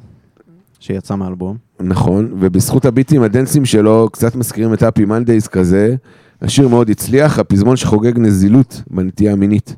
[0.81, 1.57] שיצא מהאלבום.
[1.81, 5.95] נכון, ובזכות הביטים הדנסים שלו, קצת מזכירים את אפי מנדייז כזה,
[6.43, 9.77] השיר מאוד הצליח, הפזמון שחוגג נזילות בנטייה המינית.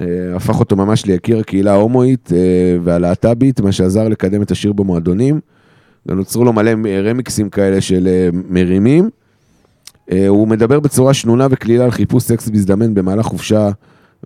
[0.00, 2.38] אה, הפך אותו ממש ליקיר הקהילה ההומואית אה,
[2.84, 5.40] והלהט"בית, מה שעזר לקדם את השיר במועדונים.
[6.08, 6.70] גם נוצרו לו מלא
[7.04, 9.10] רמיקסים כאלה של אה, מרימים.
[10.12, 13.68] אה, הוא מדבר בצורה שנונה וקלילה על חיפוש סקס מזדמן במהלך חופשה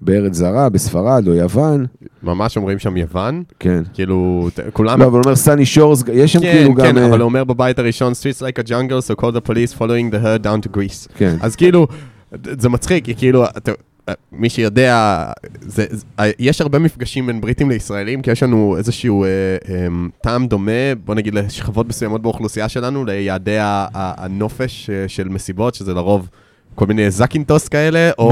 [0.01, 1.87] בארץ זרה, בספרד או יוון.
[2.23, 3.83] ממש אומרים שם יוון, כן.
[3.93, 5.01] כאילו, כולם...
[5.01, 6.99] לא, אבל הוא אומר סני שורס, יש שם כן, כאילו כן, גם...
[6.99, 10.15] אה, אבל הוא אומר בבית הראשון, streets like a jungle, so call the police following
[10.15, 11.09] the herd down to Greece.
[11.17, 11.37] כן.
[11.41, 11.87] אז כאילו,
[12.59, 13.73] זה מצחיק, כי כאילו, אתה-
[14.33, 15.25] מי שיודע,
[15.61, 16.05] זה, זה,
[16.39, 19.29] יש הרבה מפגשים בין בריטים לישראלים, כי יש לנו איזשהו אה,
[19.69, 19.87] אה,
[20.23, 26.29] טעם דומה, בוא נגיד לשכבות מסוימות באוכלוסייה שלנו, ליעדי הנופש אה, של מסיבות, שזה לרוב
[26.75, 28.31] כל מיני זקינטוס כאלה, או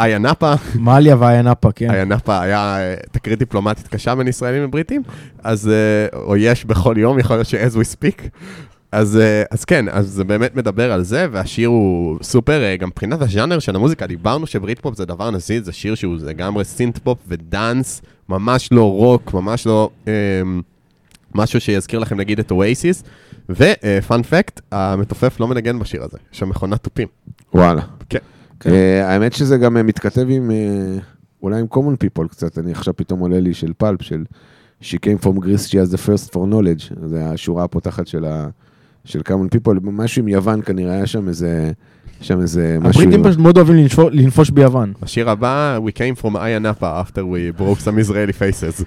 [0.00, 0.54] איה נאפה.
[0.74, 1.90] מאליה ואיה נאפה, כן.
[1.90, 5.02] איה נאפה היה אה, תקרית דיפלומטית קשה בין ישראלים לבריטים,
[5.42, 8.28] אז, אה, או יש בכל יום, יכול להיות ש-as we speak.
[8.92, 12.88] אז, אה, אז כן, אז זה באמת מדבר על זה, והשיר הוא סופר, אה, גם
[12.88, 16.98] מבחינת הז'אנר של המוזיקה, דיברנו שברית פופ זה דבר נזיד, זה שיר שהוא לגמרי סינט
[16.98, 20.12] פופ ודאנס, ממש לא רוק, ממש לא אה,
[21.34, 23.02] משהו שיזכיר לכם נגיד את אוייסיס,
[23.48, 27.08] ופאנ פקט, המתופף לא מנגן בשיר הזה, יש שם מכונת תופים.
[27.54, 27.82] וואלה.
[28.08, 28.70] כן.
[28.70, 30.98] אה, האמת שזה גם אה, מתכתב עם, אה,
[31.42, 34.24] אולי עם common people קצת, אני עכשיו פתאום עולה לי של פלפ, של
[34.82, 38.48] She came from Greece, she has the first for knowledge, זה השורה הפותחת של, ה,
[39.04, 41.70] של common people, משהו עם יוון כנראה, היה שם איזה,
[42.20, 43.02] שם איזה משהו...
[43.02, 44.92] הבריטים פשוט מאוד אוהבים לנפו- לנפוש ביוון.
[45.02, 48.84] השיר הבא, We came from איה נאפה after we broke some Israeli faces.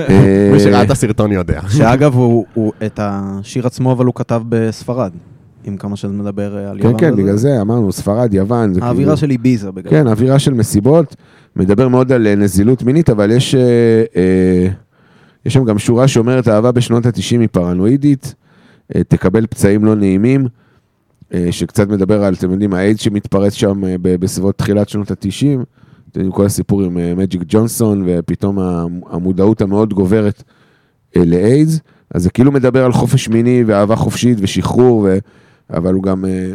[0.00, 1.60] אה, מי שראה את הסרטון יודע.
[1.68, 5.12] שאגב, הוא, את השיר עצמו, אבל הוא כתב בספרד,
[5.64, 7.00] עם כמה שזה מדבר על כן, יוון.
[7.00, 7.22] כן, וזה.
[7.22, 9.16] בגלל זה אמרנו, ספרד, יוון, האווירה כאילו...
[9.16, 11.16] של איביזה, בגלל כן, אווירה של מסיבות,
[11.56, 13.60] מדבר מאוד על אה, נזילות מינית, אבל יש, אה,
[14.16, 14.68] אה,
[15.46, 18.34] יש שם גם שורה שאומרת, אהבה בשנות ה-90 היא פרנואידית,
[19.08, 20.46] תקבל פצעים לא נעימים,
[21.34, 25.16] אה, שקצת מדבר על, אתם יודעים, האיידס שמתפרץ שם אה, בסביבות תחילת שנות ה-90,
[26.10, 30.42] אתם יודעים, כל הסיפור עם אה, מג'יק ג'ונסון, ופתאום המ- המודעות המאוד גוברת
[31.16, 31.80] אה, לאיידס,
[32.14, 35.18] אז זה כאילו מדבר על חופש מיני ואהבה חופשית ושחרור, ו...
[35.70, 36.24] אבל הוא גם...
[36.24, 36.50] אה,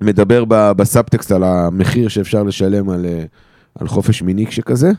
[0.00, 3.24] מדבר בסאבטקסט על המחיר שאפשר לשלם על, אה,
[3.80, 4.90] על חופש מיני שכזה.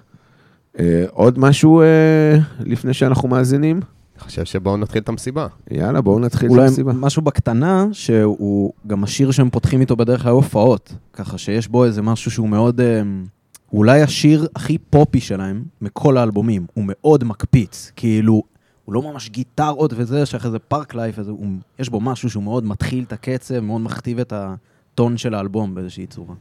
[0.79, 3.79] אה, עוד משהו אה, לפני שאנחנו מאזינים?
[4.21, 5.47] אני חושב שבואו נתחיל את המסיבה.
[5.71, 6.93] יאללה, בואו נתחיל את אולי המסיבה.
[6.93, 12.01] משהו בקטנה, שהוא גם השיר שהם פותחים איתו בדרך כלל הופעות, ככה שיש בו איזה
[12.01, 13.01] משהו שהוא מאוד, אה,
[13.73, 18.43] אולי השיר הכי פופי שלהם מכל האלבומים, הוא מאוד מקפיץ, כאילו,
[18.85, 21.47] הוא לא ממש גיטרות וזה, יש לך איזה פארק לייף, איזה, הוא,
[21.79, 26.07] יש בו משהו שהוא מאוד מתחיל את הקצב, מאוד מכתיב את הטון של האלבום באיזושהי
[26.07, 26.35] צורה.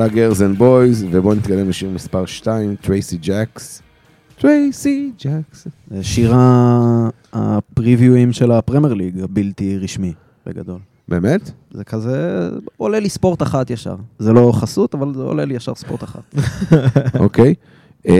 [0.00, 3.82] אחלה Girls and Boys, ובואו נתקדם לשיר מספר 2, טרייסי ג'קס.
[4.38, 5.66] טרייסי ג'קס.
[6.02, 10.12] שיר ה- הפריוויואים של הפרמייר ליג, הבלתי רשמי,
[10.46, 10.78] בגדול.
[11.08, 11.50] באמת?
[11.70, 13.96] זה כזה, עולה לי ספורט אחת ישר.
[14.18, 16.34] זה לא חסות, אבל זה עולה לי ישר ספורט אחת.
[17.24, 17.54] אוקיי.
[18.06, 18.12] אמ,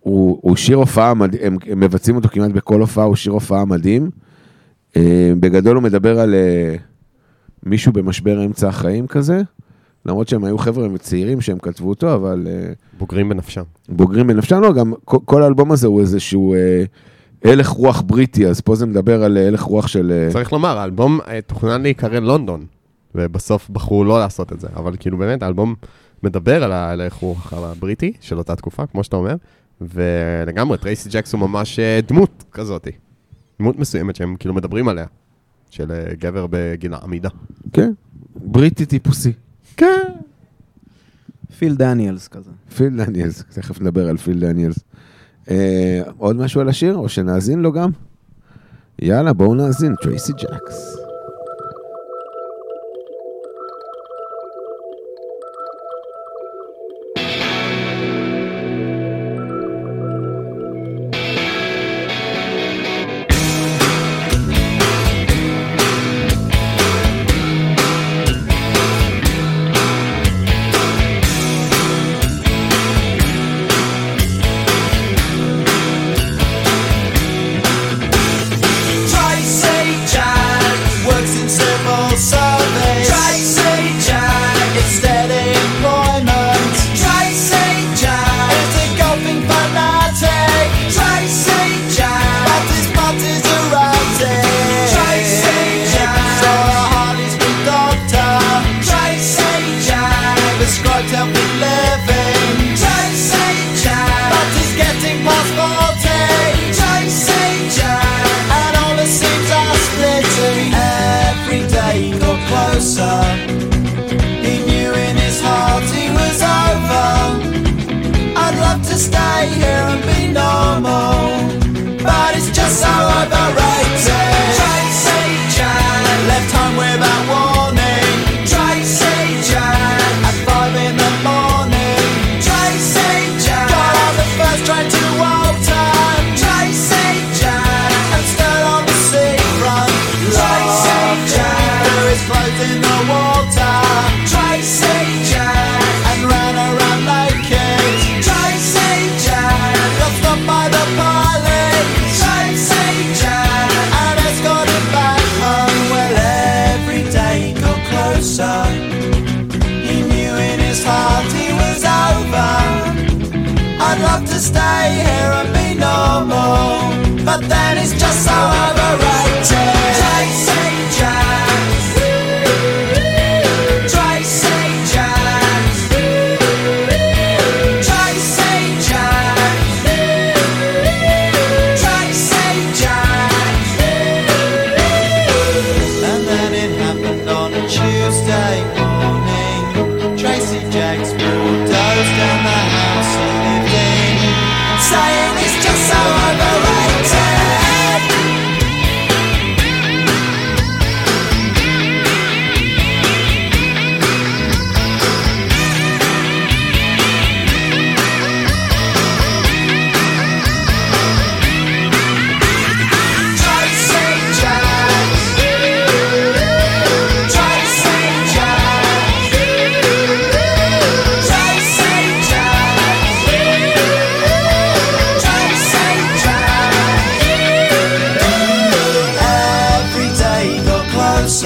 [0.00, 4.10] הוא שיר הופעה, מד- הם מבצעים אותו כמעט בכל הופעה, הוא שיר הופעה מדהים.
[4.96, 5.02] אמ,
[5.40, 6.74] בגדול הוא מדבר על אה,
[7.62, 9.42] מישהו במשבר אמצע החיים כזה,
[10.06, 13.62] למרות שהם היו חבר'ה צעירים שהם כתבו אותו, אבל אה, בוגרים בנפשם.
[13.88, 16.84] בוגרים בנפשם, לא, גם כל- האלבום הזה הוא איזשהו אה,
[17.44, 20.12] הלך רוח בריטי, אז פה זה מדבר על אה, הלך רוח של...
[20.12, 22.66] אה, צריך לומר, האלבום תוכנן להיקרא לונדון,
[23.14, 24.68] ובסוף בחרו לא לעשות את זה.
[24.76, 25.74] אבל כאילו באמת, האלבום
[26.22, 29.34] מדבר על ההלך רוח הבריטי של אותה תקופה, כמו שאתה אומר,
[29.80, 32.88] ולגמרי, טרייסי ג'קס הוא ממש דמות כזאת.
[33.60, 35.06] דמות מסוימת שהם כאילו מדברים עליה,
[35.70, 35.86] של
[36.18, 37.28] גבר בגיל העמידה.
[37.72, 37.92] כן,
[38.36, 39.32] בריטי טיפוסי.
[39.76, 40.12] כן.
[41.58, 42.50] פיל דניאלס כזה.
[42.76, 44.78] פיל דניאלס, תכף נדבר על פיל דניאלס.
[45.50, 47.90] אה, עוד משהו על השיר, או שנאזין לו גם?
[49.02, 51.05] יאללה, בואו נאזין, טרייסי ג'קס.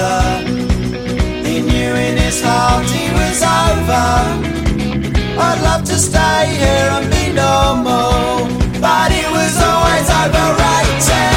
[0.01, 0.37] Closer.
[1.47, 4.09] He knew in his heart he was over.
[5.39, 8.47] I'd love to stay here and be normal,
[8.79, 11.30] but it was always overrated.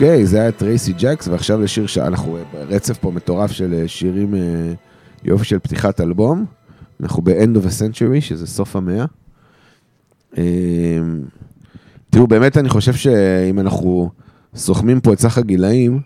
[0.00, 4.72] אוקיי, זה היה טרייסי ג'קס, ועכשיו לשיר שאנחנו ברצף פה מטורף של אה, שירים אה,
[5.24, 6.44] יופי של פתיחת אלבום.
[7.00, 9.04] אנחנו ב-End of a Century, שזה סוף המאה.
[10.38, 10.44] אה,
[12.10, 14.10] תראו, באמת אני חושב שאם אנחנו
[14.54, 16.00] סוכמים פה את סך הגילאים,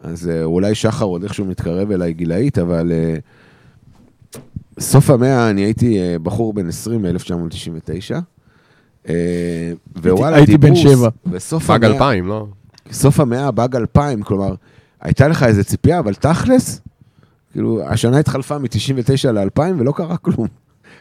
[0.00, 2.92] אז אולי שחר עוד איכשהו מתקרב אליי גילאית, אבל
[4.80, 9.10] סוף המאה אני הייתי בחור בן 20 ב-1999.
[10.02, 11.08] ווואלה, הייתי בן שבע.
[11.26, 12.46] בסוף המאה, 2000, לא?
[12.92, 14.54] סוף המאה, באג 2000, כלומר,
[15.00, 16.80] הייתה לך איזה ציפייה, אבל תכלס,
[17.52, 20.46] כאילו, השנה התחלפה מ-99 ל-2000 ולא קרה כלום.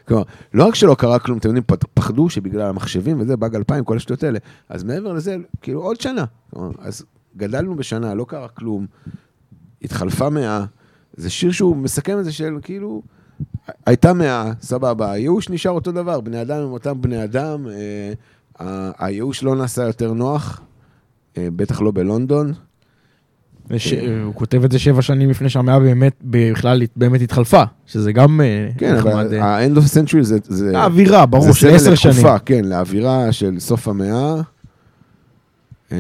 [0.08, 3.98] כלומר, לא רק שלא קרה כלום, אתם יודעים, פחדו שבגלל המחשבים וזה, באג 2000, כל
[3.98, 4.40] השטויות האלה.
[4.70, 6.26] אז מעבר לזה, כאילו, עוד שנה.
[6.50, 7.06] כלומר, אז
[7.38, 8.86] גדלנו בשנה, לא קרה כלום,
[9.82, 10.66] התחלפה מאה.
[11.18, 13.02] זה שיר שהוא מסכם את זה של, כאילו,
[13.86, 17.68] הייתה מאה, סבבה, הייאוש נשאר אותו דבר, בני אדם הם אותם בני אדם,
[18.60, 20.62] אה, הייאוש לא נעשה יותר נוח,
[21.40, 22.54] בטח לא בלונדון.
[23.70, 23.94] וש-
[24.24, 28.70] הוא כותב את זה שבע שנים לפני שהמאה באמת, בכלל באמת התחלפה, שזה גם אה,
[28.78, 29.34] כן, אבל נחמד.
[29.34, 30.38] אה, ה-end of century זה...
[30.44, 32.16] זה האווירה, ברור, של עשר שנים.
[32.16, 34.36] לתקופה, כן, לאווירה של סוף המאה,
[35.92, 35.98] אה,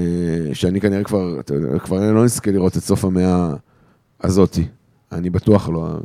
[0.53, 3.53] שאני כנראה כבר, אתה כבר לא נזכה לראות את סוף המאה
[4.23, 4.65] הזאתי.
[5.11, 5.97] אני בטוח לא,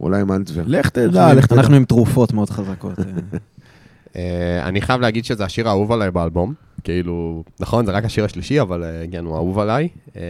[0.00, 0.62] אולי מנטבר.
[0.66, 1.60] לך תדע, לך תדע.
[1.60, 2.98] אנחנו עם תרופות מאוד חזקות.
[2.98, 3.04] אה.
[4.16, 6.54] אה, אני חייב להגיד שזה השיר האהוב עליי באלבום.
[6.84, 9.88] כאילו, נכון, זה רק השיר השלישי, אבל אה, כן, הוא אהוב עליי.
[10.16, 10.22] אה,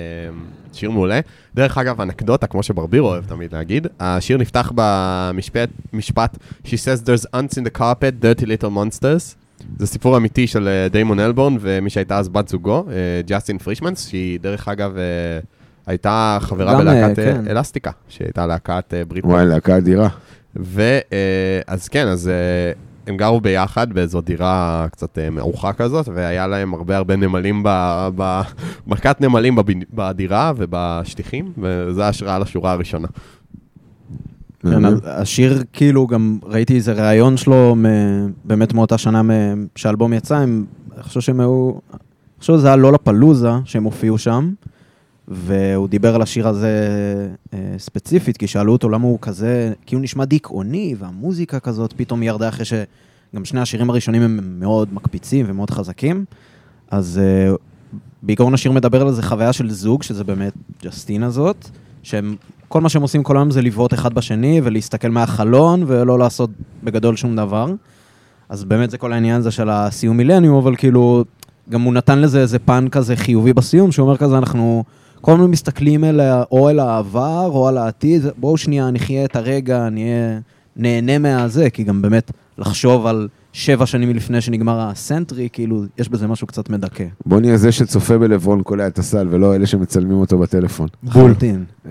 [0.73, 1.21] שיר מעולה.
[1.55, 7.27] דרך אגב, אנקדוטה, כמו שברביר אוהב תמיד להגיד, השיר נפתח במשפט, משפט, She says there's
[7.35, 9.35] ants in the carpet, dirty little monsters.
[9.79, 12.85] זה סיפור אמיתי של אה, דיימון אלבורן ומי שהייתה אז בת זוגו,
[13.27, 14.97] ג'סטין פרישמנס, שהיא דרך אגב
[15.87, 17.49] הייתה חברה גם, בלהקת כן.
[17.51, 20.09] אלסטיקה, שהייתה להקת ברית וואי, להקה אדירה.
[20.57, 22.31] ואז כן, אז
[23.09, 28.09] הם גרו ביחד באיזו דירה קצת אה, מעוכה כזאת, והיה להם הרבה הרבה נמלים, ב-
[28.17, 28.41] ב-
[28.87, 33.09] מכת נמלים בב- בדירה ובשטיחים, וזה ההשראה לשורה הראשונה.
[34.63, 37.77] כן, השיר, כאילו, גם ראיתי איזה ראיון שלו,
[38.45, 39.23] באמת מאותה שנה
[39.75, 41.99] שהאלבום יצא, הם, אני חושב שהם היו, אני
[42.41, 44.51] חושב שזה היה לולה פלוזה, שהם הופיעו שם,
[45.31, 46.68] והוא דיבר על השיר הזה
[47.55, 52.22] אה, ספציפית, כי שאלו אותו למה הוא כזה, כי הוא נשמע דיכאוני, והמוזיקה כזאת פתאום
[52.22, 56.24] ירדה אחרי שגם שני השירים הראשונים הם מאוד מקפיצים ומאוד חזקים,
[56.91, 57.55] אז אה,
[58.22, 60.53] בעיקרון השיר מדבר על איזה חוויה של זוג, שזה באמת
[60.83, 61.68] ג'סטין הזאת,
[62.03, 62.37] שהם,
[62.68, 66.51] כל מה שהם עושים כל היום זה לבעוט אחד בשני ולהסתכל מהחלון ולא לעשות
[66.85, 67.72] בגדול שום דבר.
[68.49, 71.24] אז באמת זה כל העניין הזה של הסיום מילניום, אבל כאילו,
[71.70, 74.85] גם הוא נתן לזה איזה פן כזה חיובי בסיום, שהוא אומר כזה, אנחנו
[75.21, 79.89] כל הזמן מסתכלים אל, או אל העבר או על העתיד, בואו שנייה נחיה את הרגע,
[79.89, 80.41] נהיה,
[80.77, 86.27] נהנה מהזה, כי גם באמת לחשוב על שבע שנים לפני שנגמר הסנטרי, כאילו, יש בזה
[86.27, 87.05] משהו קצת מדכא.
[87.27, 90.89] בוא נהיה זה שצופה בלברון קולע את הסל, ולא אלה שמצלמים אותו בטלפון.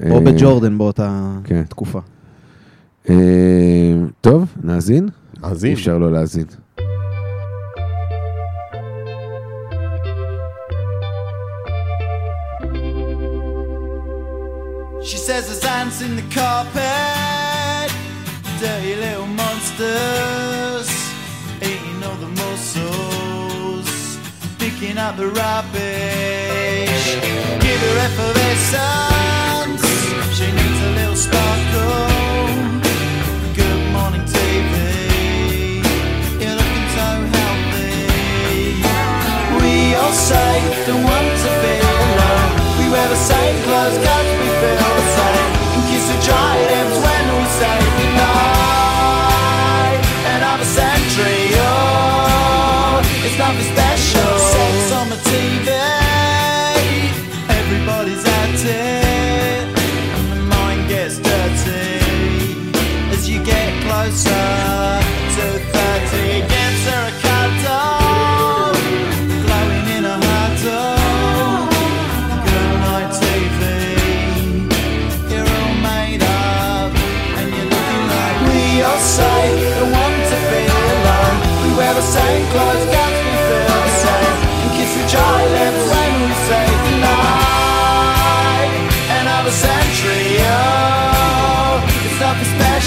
[0.09, 1.63] או אה, בג'ורדן באותה כן.
[1.63, 1.99] תקופה.
[3.09, 3.15] אה,
[4.21, 5.09] טוב, נאזין?
[5.71, 6.45] אם, אפשר לא להאזין.
[15.07, 17.91] She says there's ants in the carpet,
[18.59, 20.89] dirty little monsters,
[21.61, 23.87] eating all the muscles,
[24.59, 27.15] picking up the rubbish.
[27.63, 29.81] Give her effervescence,
[30.35, 32.11] she needs a little sparkle.
[33.55, 35.87] Good morning TV,
[36.35, 38.83] you're looking so healthy.
[39.63, 40.51] We all say
[40.85, 42.51] don't want to be alone.
[42.77, 44.86] We wear the same clothes cause we feel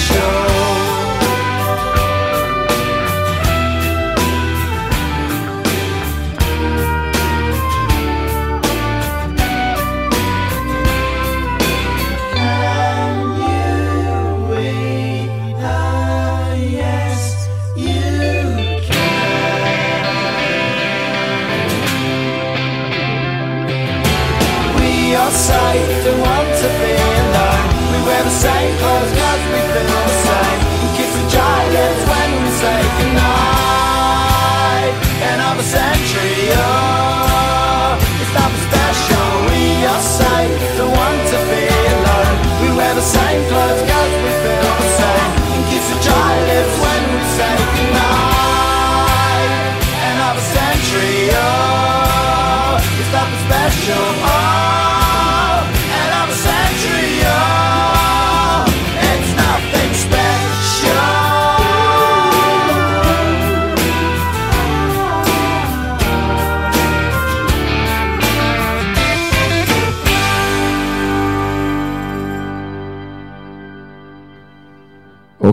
[0.00, 0.49] show.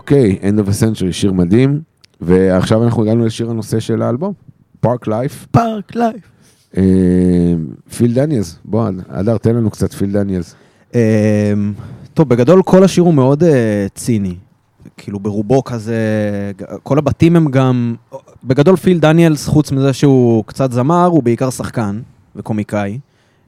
[0.07, 1.81] אוקיי, End of a Century, שיר מדהים,
[2.21, 4.33] ועכשיו אנחנו הגענו לשיר הנושא של האלבום,
[4.79, 5.47] פארק לייף.
[5.51, 6.31] פארק לייף.
[7.97, 10.55] פיל דניאלס, בוא, אדר, תן לנו קצת פיל דניאלס.
[10.93, 10.99] אמ,
[12.13, 14.35] טוב, בגדול כל השיר הוא מאוד אה, ציני.
[14.97, 15.97] כאילו ברובו כזה,
[16.83, 17.95] כל הבתים הם גם,
[18.43, 22.01] בגדול פיל דניאלס, חוץ מזה שהוא קצת זמר, הוא בעיקר שחקן
[22.35, 22.99] וקומיקאי.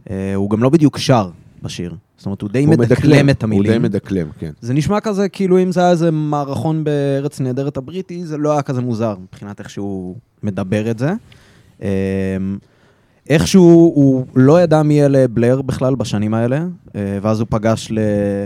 [0.09, 1.29] אה, הוא גם לא בדיוק שר
[1.63, 1.95] בשיר.
[2.19, 3.65] זאת אומרת, הוא די הוא מדקלם את המילים.
[3.65, 4.51] הוא די מדקלם, כן.
[4.61, 8.61] זה נשמע כזה, כאילו אם זה היה איזה מערכון בארץ נהדרת הבריטי, זה לא היה
[8.61, 11.13] כזה מוזר מבחינת איך שהוא מדבר את זה.
[11.81, 11.87] אמ,
[13.29, 16.65] איכשהו הוא לא ידע מי אלה בלר בכלל בשנים האלה,
[16.95, 17.91] אה, ואז הוא פגש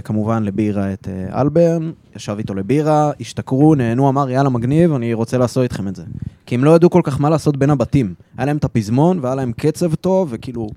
[0.04, 5.38] כמובן לבירה את אה, אלברן, ישב איתו לבירה, השתכרו, נהנו, אמר יאללה מגניב, אני רוצה
[5.38, 6.04] לעשות איתכם את זה.
[6.46, 8.14] כי הם לא ידעו כל כך מה לעשות בין הבתים.
[8.38, 10.68] היה להם את הפזמון והיה להם קצב טוב, וכאילו,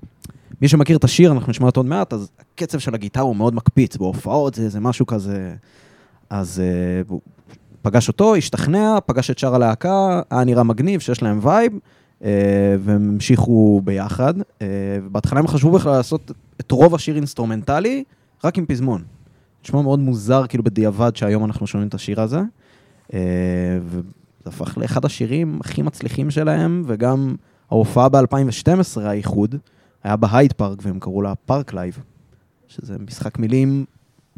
[0.61, 3.55] מי שמכיר את השיר, אנחנו נשמע אותו עוד מעט, אז הקצב של הגיטרה הוא מאוד
[3.55, 5.55] מקפיץ, בהופעות זה, זה משהו כזה...
[6.29, 6.61] אז
[7.09, 7.13] אה,
[7.81, 12.25] פגש אותו, השתכנע, פגש את שאר הלהקה, היה נראה מגניב, שיש להם וייב, אה,
[12.79, 14.39] והם המשיכו ביחד.
[14.39, 14.43] אה,
[15.03, 18.03] ובהתחלה הם חשבו בכלל לעשות את רוב השיר אינסטרומנטלי,
[18.43, 19.03] רק עם פזמון.
[19.63, 22.41] נשמע מאוד מוזר, כאילו בדיעבד, שהיום אנחנו שומעים את השיר הזה.
[23.07, 23.13] אה,
[23.83, 24.01] וזה
[24.45, 27.35] הפך לאחד השירים הכי מצליחים שלהם, וגם
[27.71, 29.55] ההופעה ב-2012, האיחוד,
[30.07, 31.99] היה בהייד פארק, והם קראו לה Parklive,
[32.67, 33.85] שזה משחק מילים...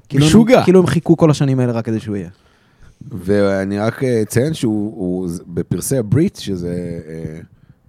[0.10, 0.64] כאילו הם- משוגע.
[0.64, 2.30] כאילו הם חיכו כל השנים האלה רק כדי שהוא יהיה.
[3.12, 7.40] ואני רק אציין שהוא הוא- בפרסי הבריט, שזה אה,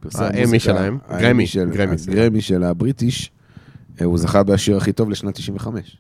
[0.01, 1.97] פרסי האמי המוזיקה, שלהם, האמי גרמי, של- גרמי.
[2.09, 3.31] הגרמי של ה-British,
[4.01, 5.97] אה, הוא זכה בשיר הכי טוב לשנת 95.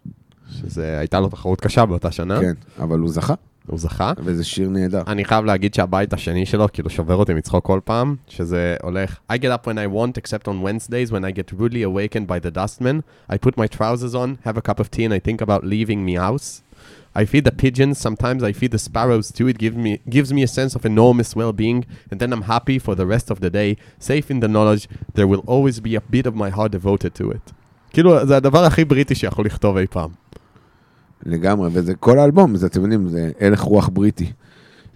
[0.50, 2.40] שזה הייתה לו תחרות קשה באותה שנה.
[2.40, 2.52] כן,
[2.82, 3.34] אבל הוא זכה,
[3.66, 4.12] הוא זכה.
[4.18, 5.02] וזה שיר נהדר.
[5.06, 9.34] אני חייב להגיד שהבית השני שלו כאילו שובר אותי מצחוק כל פעם, שזה הולך I
[9.34, 12.50] get up when I want except on Wednesdays when I get rudely awakened by the
[12.50, 13.02] dustman.
[13.28, 16.04] I put my trousers on, have a cup of tea and I think about leaving
[16.04, 16.62] me house.
[17.20, 19.46] I feed the pigeons, sometimes I feed the sparrows too.
[19.52, 21.80] It gives me, gives me a sense of enormous well-being
[22.10, 24.84] and then I'm happy for the rest of the day, safe in the knowledge
[25.16, 27.52] there will always be a bit of my heart devoted to it.
[27.92, 30.10] כאילו, זה הדבר הכי בריטי שיכול לכתוב אי פעם.
[31.26, 34.32] לגמרי, וזה כל האלבום, זה אתם יודעים, זה הלך רוח בריטי.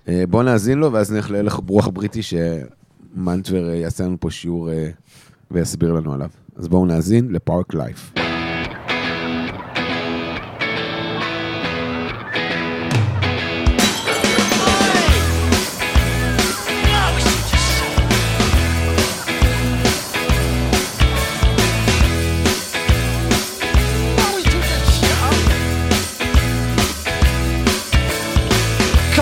[0.08, 4.70] אה, בואו נאזין לו, ואז נלך להלך רוח בריטי, שמנטבר אה, יעשה לנו פה שיעור
[4.70, 4.90] אה,
[5.50, 6.28] ויסביר לנו עליו.
[6.56, 8.12] אז בואו נאזין לפארק לייף.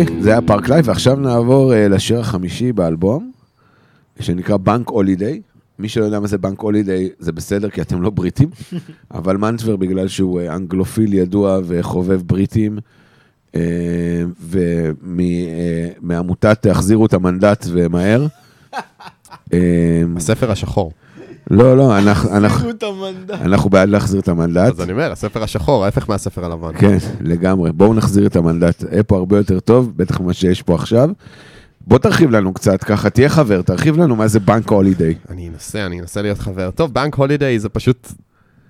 [0.00, 3.32] אוקיי, זה היה Parklife, ועכשיו נעבור אה, לשיר החמישי באלבום,
[4.20, 5.40] שנקרא Bank Holiday.
[5.78, 8.48] מי שלא יודע מה זה Bank Holiday, זה בסדר, כי אתם לא בריטים,
[9.14, 12.78] אבל מנטבר, בגלל שהוא אה, אנגלופיל ידוע וחובב בריטים,
[13.54, 13.60] אה,
[16.02, 18.26] ומעמותת תחזירו את המנדט ומהר.
[19.52, 20.92] אה, הספר השחור.
[21.50, 22.70] לא, לא, אנחנו- אנחנו-
[23.30, 24.72] אנחנו בעד להחזיר את המנדט.
[24.72, 26.72] אז אני אומר, הספר השחור, ההפך מהספר הלבן.
[26.78, 27.72] כן, לגמרי.
[27.72, 28.84] בואו נחזיר את המנדט.
[28.92, 31.10] יהיה פה הרבה יותר טוב, בטח ממה שיש פה עכשיו.
[31.86, 35.14] בוא תרחיב לנו קצת, ככה תהיה חבר, תרחיב לנו מה זה בנק הולידיי.
[35.30, 36.70] אני אנסה, אני אנסה להיות חבר.
[36.70, 38.12] טוב, בנק הולידיי זה פשוט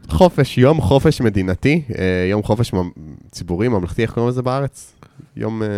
[0.09, 2.73] חופש, יום חופש מדינתי, אה, יום חופש
[3.31, 4.93] ציבורי, ממלכתי, איך קוראים לזה בארץ?
[5.37, 5.63] יום...
[5.63, 5.69] אה,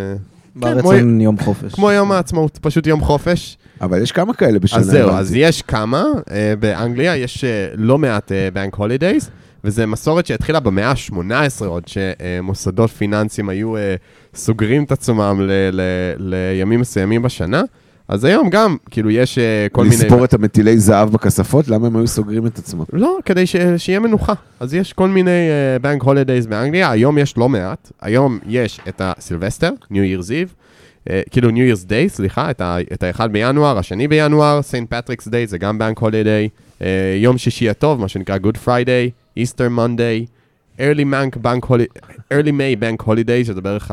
[0.57, 1.75] בארץ כמו- אין יום חופש.
[1.75, 3.59] כמו יום העצמאות, פשוט יום חופש.
[3.81, 4.81] אבל יש כמה כאלה בשנה.
[4.81, 5.11] אז זהו.
[5.11, 9.31] אז יש כמה, אה, באנגליה יש אה, לא מעט בנק הולידייז,
[9.65, 13.95] וזה מסורת שהתחילה במאה ה-18 עוד, שמוסדות פיננסיים היו אה,
[14.35, 17.63] סוגרים את עצמם ל- ל- לימים מסוימים בשנה.
[18.09, 19.39] אז היום גם, כאילו, יש
[19.73, 19.95] כל מיני...
[19.97, 22.85] לספור את המטילי זהב בכספות, למה הם היו סוגרים את עצמם?
[22.93, 23.57] לא, כדי ש...
[23.77, 24.33] שיהיה מנוחה.
[24.61, 25.31] אז יש כל מיני
[25.83, 27.93] בנק הולידייז באנגליה, היום יש לא מעט.
[28.01, 30.53] היום יש את הסילבסטר, New Year's Eve,
[31.31, 32.77] כאילו New Year's Day, סליחה, את, ה...
[32.93, 34.95] את האחד בינואר, השני בינואר, St.
[34.95, 36.49] Patrick's Day זה גם בנק הולידיי,
[36.79, 36.83] uh,
[37.17, 40.27] יום שישי הטוב, מה שנקרא Good Friday, Easter Monday,
[40.79, 42.01] early, Bank, Bank holi-
[42.35, 43.91] early May Bank Holiday, שזה בערך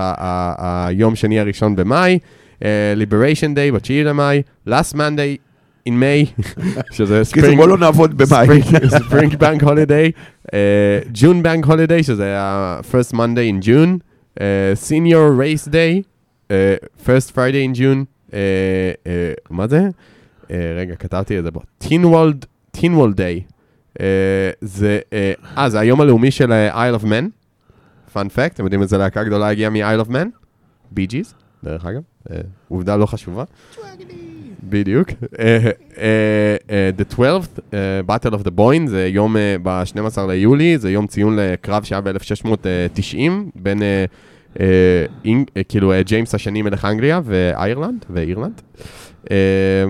[0.57, 2.20] היום שני הראשון במאי,
[2.59, 2.63] uh,
[2.99, 5.38] Liberation Day ב-9 למאי, Last Monday
[5.89, 6.41] in May,
[6.95, 8.47] שזה Spring- בוא לא נעבוד במאי.
[8.89, 10.11] ספרינג בנק הולידיי,
[11.13, 13.89] ג'ון בנק הולידיי, שזה ה-first Monday in June,
[14.41, 15.99] אה, senior race day, אה,
[17.06, 18.39] first Friday in June, אה,
[19.08, 19.82] אה, מה זה?
[20.52, 23.41] אה, רגע, כתבתי את זה פה, טינוולד, טינוולד דיי,
[24.62, 27.26] זה, אה, אה, זה היום הלאומי של אה, Isle of Man,
[28.14, 30.28] פאנ פקט, אתם יודעים איזה להקה גדולה הגיעה מ-Isle of Man?
[30.91, 31.34] בי ג'יז,
[31.64, 32.38] דרך אגב, אה,
[32.68, 33.43] עובדה לא חשובה.
[34.70, 35.10] בדיוק.
[35.39, 40.78] אה, אה, אה, The 12th, אה, Battle of the Boyne, זה יום אה, ב-12 ליולי,
[40.78, 43.18] זה יום ציון לקרב שהיה ב-1690,
[43.56, 44.06] בין אה, אה, אה,
[45.70, 48.62] כאילו אה, ג'יימס השני מלך אנגליה ואיירלנד, ואירלנד.
[49.32, 49.86] אה,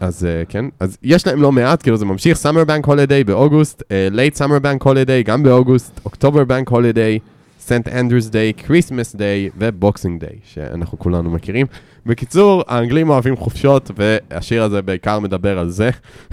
[0.00, 3.82] אז אה, כן, אז יש להם לא מעט, כאילו זה ממשיך, Summer Bank Holiday באוגוסט,
[3.90, 7.18] אה, Late Summer Bank Holiday גם באוגוסט, October Bank Holiday,
[7.60, 11.66] St Andrew's Day, Christmas Day ו-Boxing Day, שאנחנו כולנו מכירים.
[12.06, 15.90] בקיצור, האנגלים אוהבים חופשות, והשיר הזה בעיקר מדבר על זה,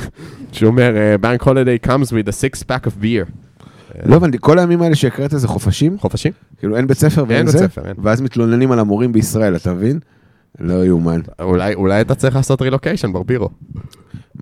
[0.51, 3.44] שהוא אומר, אה, Bank Holiday comes with a six pack of beer.
[4.05, 5.99] לא הבנתי, כל הימים האלה שהקראת זה חופשים?
[5.99, 6.31] חופשים?
[6.57, 7.59] כאילו אין בית ספר ואין אין זה?
[7.59, 7.95] בית ספר, אין.
[8.03, 9.99] ואז מתלוננים על המורים בישראל, אתה מבין?
[10.59, 11.19] לא יאומן.
[11.41, 13.49] אולי, אולי אתה צריך לעשות רילוקיישן, ברבירו.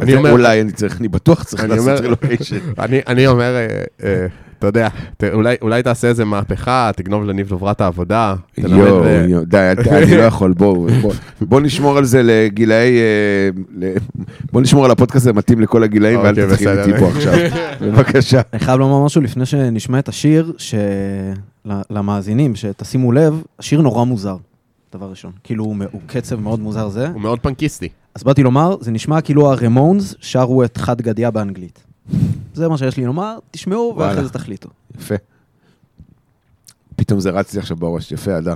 [0.01, 2.57] אני אומר- אולי, אני צריך, אני בטוח צריך לעשות רילוקיישן.
[2.79, 3.67] אני, אני אומר, אה,
[4.03, 4.27] אה,
[4.64, 4.88] אתה יודע,
[5.34, 8.36] אולי, אולי תעשה איזה מהפכה, תגנוב לניב דוברת העבודה.
[8.57, 11.14] יואו, יואו, די, אני לא יכול, בואו, בוא-
[11.49, 13.93] בוא נשמור על זה לגילאי, אה, ל-
[14.51, 16.68] בוא נשמור על הפודקאסט הזה מתאים לכל הגילאים, ואל אוקיי, תתחיל.
[16.70, 17.34] איתי פה עכשיו.
[17.82, 18.41] בבקשה.
[18.53, 20.53] אני חייב לומר משהו לפני שנשמע את השיר,
[21.68, 24.38] שלמאזינים, שתשימו לב, השיר נורא מוזר,
[24.95, 25.32] דבר ראשון.
[25.43, 25.76] כאילו, הוא
[26.07, 27.07] קצב מאוד מוזר זה.
[27.07, 27.88] הוא מאוד פנקיסטי.
[28.16, 31.84] אז באתי לומר, זה נשמע כאילו הרמונס שרו את חד גדיה באנגלית.
[32.53, 33.95] זה מה שיש לי לומר, תשמעו.
[33.97, 34.69] ואחרי זה תחליטו.
[34.99, 35.15] יפה.
[36.95, 38.53] פתאום זה רץ לי עכשיו בראש, יפה, אדר.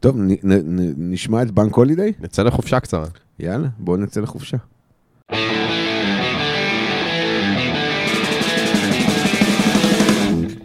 [0.00, 2.12] טוב, נ- נ- נ- נשמע את בנק הולידיי?
[2.20, 3.06] נצא לחופשה קצרה.
[3.38, 4.56] יאללה, בואו נצא לחופשה.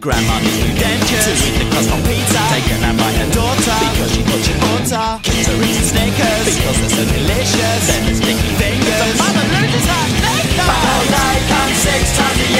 [0.04, 2.42] Grandma is pretentious to eat the crust on pizza.
[2.52, 5.06] Taken out by her daughter because she puts your butter.
[5.24, 7.80] Kids are eating Snickers because they're so delicious.
[7.88, 9.16] Then there's sticky fingers.
[9.16, 11.33] The mother loses her finger.
[11.94, 12.53] next time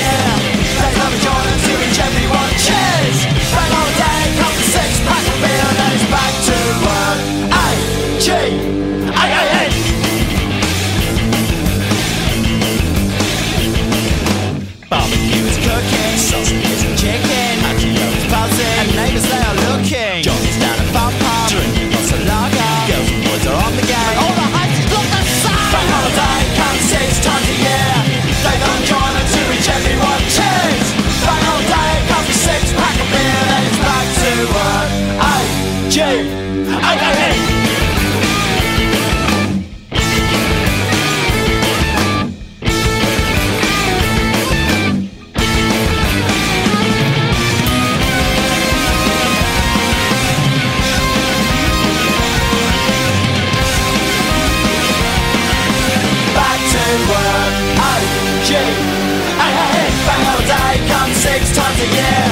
[61.35, 62.27] a year.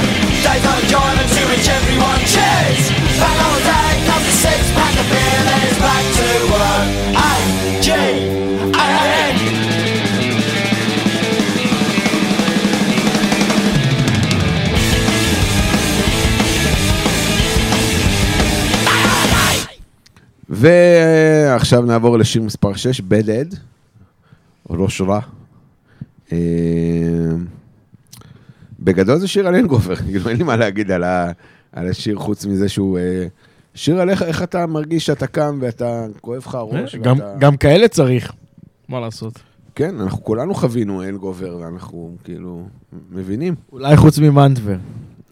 [0.47, 2.83] Days on joint to which everyone cheers.
[3.19, 6.87] Back the day comes a six pack of beer, then it's back to work.
[7.19, 7.33] A
[7.83, 7.91] G
[8.75, 8.89] A
[9.29, 9.39] N.
[20.49, 23.57] ועכשיו נעבור לשיר מספר 6, Bad Ed,
[24.71, 25.21] או לא שורה.
[28.89, 31.33] אה, בגדול זה שיר על אנגובר, כאילו אין לי מה להגיד על, ה,
[31.73, 33.27] על השיר חוץ מזה שהוא אה,
[33.75, 36.97] שיר על איך, אתה מרגיש שאתה קם ואתה כואב לך הראש.
[36.97, 37.35] גם- ואתה...
[37.39, 38.33] גם כאלה צריך.
[38.89, 39.39] מה לעשות?
[39.75, 42.67] כן, אנחנו כולנו חווינו אנגובר ואנחנו כאילו
[43.13, 43.55] מבינים.
[43.73, 44.77] אולי חוץ ממנטבר.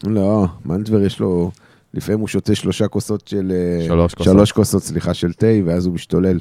[0.03, 1.51] לא, מנטבר יש לו,
[1.93, 3.51] לפעמים הוא שותה שלושה כוסות של...
[3.79, 4.33] אה, שלוש כוסות.
[4.33, 6.39] שלוש כוסות, סליחה, של תה, ואז הוא משתולל.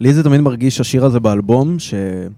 [0.00, 2.30] לי זה תמיד מרגיש השיר הזה באלבום, שכאילו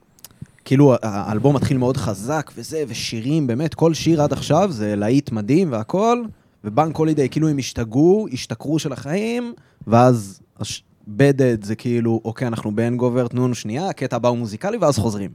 [0.80, 5.72] ה- האלבום מתחיל מאוד חזק וזה, ושירים, באמת, כל שיר עד עכשיו זה להיט מדהים
[5.72, 6.22] והכל,
[6.64, 9.52] ובנק הולידיי כאילו הם השתגעו, השתכרו של החיים,
[9.86, 10.40] ואז
[11.08, 15.30] בדד זה כאילו, אוקיי, אנחנו בהנגובר, תנו לנו שנייה, הקטע הבא הוא מוזיקלי, ואז חוזרים.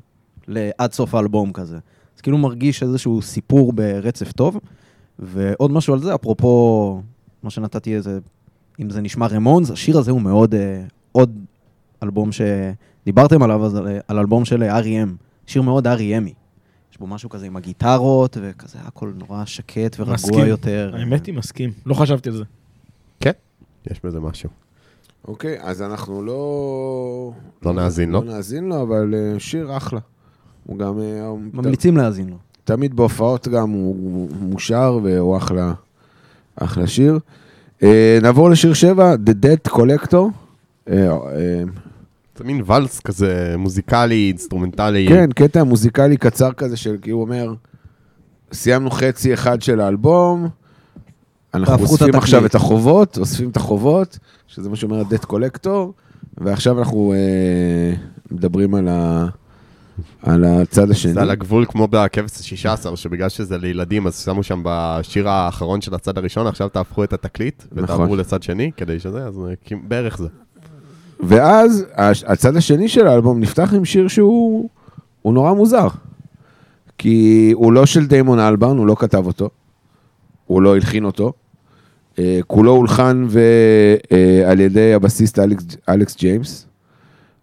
[0.48, 1.78] ל- עד סוף האלבום כזה.
[2.16, 4.60] אז כאילו מרגיש איזשהו סיפור ברצף טוב.
[5.20, 7.02] ועוד משהו על זה, אפרופו
[7.44, 8.20] מה שנתתי איזה,
[8.82, 11.40] אם זה נשמע רמונס, השיר הזה הוא מאוד, אה, עוד
[12.04, 15.27] אלבום שדיברתם עליו, אז על, על אלבום של R.E.M.
[15.48, 16.34] שיר מאוד R.E.M.י.
[16.92, 20.48] יש בו משהו כזה עם הגיטרות, וכזה הכל נורא שקט ורגוע מסכים.
[20.48, 20.92] יותר.
[20.94, 21.72] האמת היא, מסכים.
[21.86, 22.44] לא חשבתי על זה.
[23.20, 23.32] כן,
[23.92, 24.50] יש בזה משהו.
[25.28, 27.32] אוקיי, אז אנחנו לא...
[27.66, 28.22] לא נאזין לו.
[28.22, 30.00] לא נאזין לו, אבל אה, שיר אחלה.
[30.66, 31.00] הוא גם...
[31.00, 32.38] אה, ממליצים להאזין לו.
[32.64, 35.74] תמיד בהופעות גם הוא הוא מושר והוא אחלה,
[36.56, 37.20] אחלה שיר.
[37.84, 40.24] אה, נעבור לשיר 7, The Debt Collector.
[42.38, 45.06] זה מין ואלס כזה מוזיקלי, אינסטרומנטלי.
[45.10, 47.54] כן, קטע מוזיקלי קצר כזה של, כי הוא אומר,
[48.54, 50.48] סיימנו חצי אחד של האלבום,
[51.54, 52.16] אנחנו אוספים.
[52.16, 55.92] עכשיו את החובות, אוספים את החובות, שזה מה שאומר ה-Debt Collector,
[56.38, 57.96] ועכשיו אנחנו אה,
[58.32, 59.26] מדברים על, ה,
[60.24, 61.14] על הצד השני.
[61.14, 65.96] זה על הגבול כמו בכבש ה-16, שבגלל שזה לילדים, אז שמו שם בשיר האחרון של
[65.96, 67.84] הצד הראשון, עכשיו תהפכו את התקליט, נכון.
[67.84, 69.42] ותעברו לצד שני, כדי שזה, אז
[69.88, 70.28] בערך זה.
[71.20, 71.86] ואז
[72.26, 74.70] הצד השני של האלבום נפתח עם שיר שהוא
[75.22, 75.88] הוא נורא מוזר.
[76.98, 79.50] כי הוא לא של דיימון אלברן, הוא לא כתב אותו,
[80.46, 81.34] הוא לא הלחין אותו.
[82.20, 83.40] אה, כולו הולחן ו,
[84.12, 86.68] אה, על ידי הבסיסט אלכס, אלכס ג'יימס.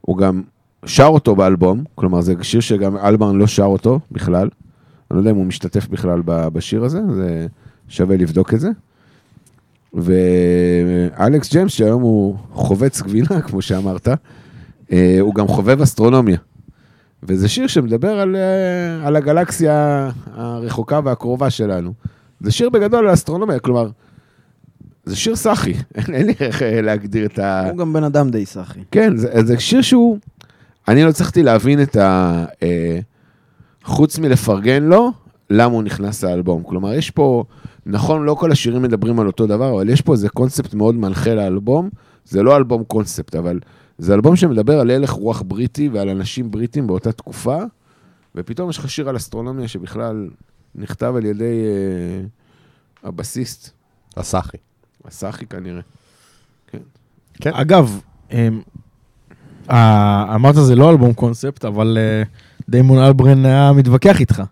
[0.00, 0.42] הוא גם
[0.86, 4.48] שר אותו באלבום, כלומר זה שיר שגם אלברן לא שר אותו בכלל.
[5.10, 7.46] אני לא יודע אם הוא משתתף בכלל בשיר הזה, זה
[7.88, 8.70] שווה לבדוק את זה.
[9.94, 14.08] ואלכס ג'יימס, שהיום הוא חובץ גבינה, כמו שאמרת,
[14.92, 16.38] אה, הוא גם חובב אסטרונומיה.
[17.22, 21.92] וזה שיר שמדבר על, אה, על הגלקסיה הרחוקה והקרובה שלנו.
[22.40, 23.88] זה שיר בגדול על אסטרונומיה, כלומר,
[25.04, 27.68] זה שיר סאחי, אין, לי איך אה, להגדיר את ה...
[27.68, 28.80] הוא גם בן אדם די סאחי.
[28.90, 30.18] כן, זה, זה שיר שהוא...
[30.88, 32.44] אני לא הצלחתי להבין את ה...
[32.62, 32.98] אה,
[33.84, 35.12] חוץ מלפרגן לו,
[35.50, 36.62] למה הוא נכנס לאלבום.
[36.62, 37.44] כלומר, יש פה...
[37.86, 41.34] נכון, לא כל השירים מדברים על אותו דבר, אבל יש פה איזה קונספט מאוד מנחה
[41.34, 41.90] לאלבום.
[42.24, 43.60] זה לא אלבום קונספט, אבל
[43.98, 47.58] זה אלבום שמדבר על הלך רוח בריטי ועל אנשים בריטים באותה תקופה,
[48.34, 50.28] ופתאום יש לך שיר על אסטרונומיה שבכלל
[50.74, 52.26] נכתב על ידי אה,
[53.08, 53.70] הבסיסט,
[54.16, 54.56] הסאחי.
[55.04, 55.80] הסאחי כנראה.
[57.34, 57.50] כן.
[57.54, 58.00] אגב,
[58.32, 58.62] אמ,
[59.70, 62.22] אה, אמרת זה לא אלבום קונספט, אבל אה,
[62.68, 64.42] דיימון אלברן היה מתווכח איתך.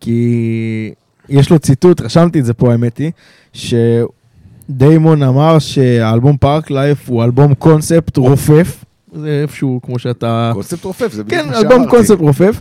[0.00, 0.94] כי
[1.28, 3.10] יש לו ציטוט, רשמתי את זה פה האמת היא,
[3.52, 8.84] שדיימון אמר שהאלבום פארק לייף הוא אלבום קונספט רופף.
[9.14, 10.50] זה איפשהו כמו שאתה...
[10.54, 11.90] קונספט רופף, זה בדיוק כן, מה אלבום שאמרתי.
[11.90, 12.60] קונספט רופף,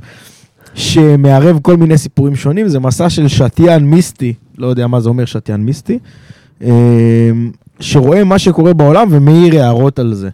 [0.76, 5.26] שמערב כל מיני סיפורים שונים, זה מסע של שתיין מיסטי, לא יודע מה זה אומר
[5.26, 6.00] שתיין מיסטי,
[6.64, 6.70] אה,
[7.80, 10.30] שרואה מה שקורה בעולם ומעיר הערות על זה.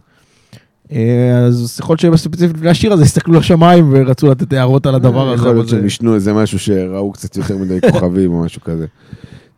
[0.92, 5.30] אה, אז יכול להיות שבספציפית לפני השיר הזה הסתכלו לשמיים ורצו לתת הערות על הדבר
[5.30, 5.42] הזה.
[5.42, 8.86] יכול להיות זה- שהם ישנו איזה משהו שראו קצת יותר מדי כוכבים או משהו כזה.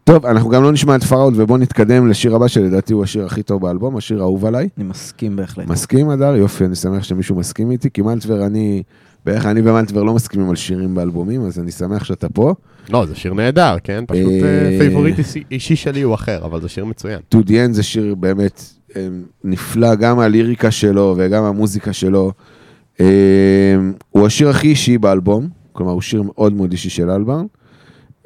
[0.04, 3.44] טוב, אנחנו גם לא נשמע את פאראוט ובואו נתקדם לשיר הבא שלדעתי הוא השיר הכי
[3.44, 4.70] טוב באלבום, השיר האהוב עליי.
[4.78, 5.68] אני מסכים בהחלט.
[5.68, 6.36] מסכים, הדר?
[6.36, 8.84] יופי, אני שמח שמישהו מסכים איתי, כי מנטבר אני,
[9.26, 12.54] בערך אני ומנטבר לא מסכימים על שירים באלבומים, אז אני שמח שאתה פה.
[12.90, 14.04] לא, זה שיר נהדר, כן?
[14.08, 15.16] פשוט אה, אה, favorite
[15.52, 17.20] אישי- שלי הוא אחר, אבל זה שיר מצוין.
[17.36, 18.66] To the End זה שיר באמת אה,
[19.44, 22.32] נפלא, גם הליריקה שלו וגם המוזיקה שלו.
[23.00, 23.76] אה,
[24.10, 27.46] הוא השיר הכי אישי באלבום, כלומר הוא שיר מאוד מאוד אישי של אלברן.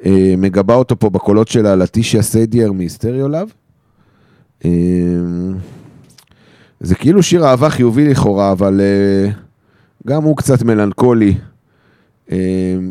[0.04, 3.48] אה, מגבה אותו פה בקולות שלה לטישיה סיידיאר מ Stereolab.
[6.80, 9.30] זה כאילו שיר אהבה חיובי לכאורה, אבל אה,
[10.06, 11.34] גם הוא קצת מלנכולי,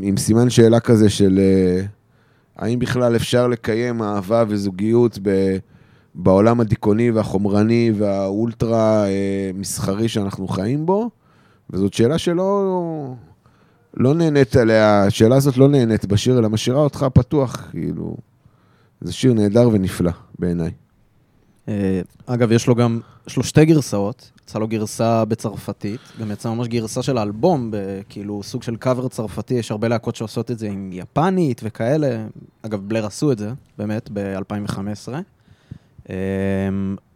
[0.01, 1.85] עם סימן שאלה כזה של אה,
[2.57, 5.57] האם בכלל אפשר לקיים אהבה וזוגיות ב,
[6.15, 11.09] בעולם הדיכאוני והחומרני והאולטרה אה, מסחרי שאנחנו חיים בו?
[11.69, 13.13] וזאת שאלה שלא
[13.97, 18.17] לא נהנית עליה, השאלה הזאת לא נהנית בשיר, אלא משאירה אותך פתוח, כאילו.
[19.01, 20.71] זה שיר נהדר ונפלא בעיניי.
[21.67, 24.31] אה, אגב, יש לו גם, יש לו שתי גרסאות.
[24.43, 27.71] יצא לו גרסה בצרפתית, גם יצא ממש גרסה של האלבום,
[28.09, 32.25] כאילו סוג של קאבר צרפתי, יש הרבה להקות שעושות את זה עם יפנית וכאלה.
[32.61, 35.13] אגב, בלר עשו את זה, באמת, ב-2015.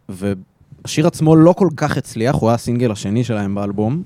[0.08, 4.02] והשיר עצמו לא כל כך הצליח, הוא היה הסינגל השני שלהם באלבום.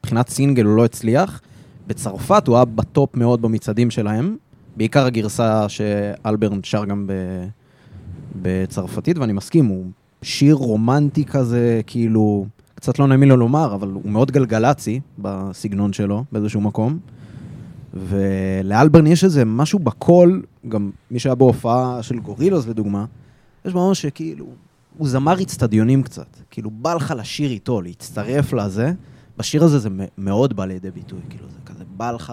[0.00, 1.40] מבחינת סינגל הוא לא הצליח.
[1.86, 4.36] בצרפת הוא היה בטופ מאוד במצעדים שלהם,
[4.76, 7.12] בעיקר הגרסה שאלברן שר גם ב...
[8.42, 9.84] בצרפתית, ואני מסכים, הוא
[10.22, 16.24] שיר רומנטי כזה, כאילו, קצת לא נעים לו לומר, אבל הוא מאוד גלגלצי בסגנון שלו,
[16.32, 16.98] באיזשהו מקום.
[17.94, 23.04] ולאלברן יש איזה משהו בקול, גם מי שהיה בהופעה של גורילוס לדוגמה,
[23.66, 24.46] יש בו ממש שכאילו,
[24.98, 26.36] הוא זמר אצטדיונים קצת.
[26.50, 28.92] כאילו, בא לך לשיר איתו, להצטרף לזה.
[29.38, 32.32] בשיר הזה זה מ- מאוד בא לידי ביטוי, כאילו, זה כזה, בא לך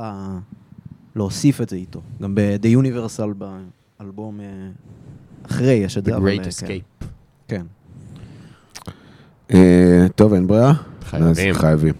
[1.16, 2.02] להוסיף את זה איתו.
[2.22, 3.34] גם ב-The Universal
[4.00, 4.46] באלבום אה,
[5.46, 6.16] אחרי יש את The זה.
[6.18, 6.68] אבל, Great אה, כן.
[6.68, 7.06] Escape.
[7.48, 7.66] כן.
[9.54, 10.74] אה, טוב, אין ברירה?
[11.02, 11.54] חייבים.
[11.54, 11.94] חייבים.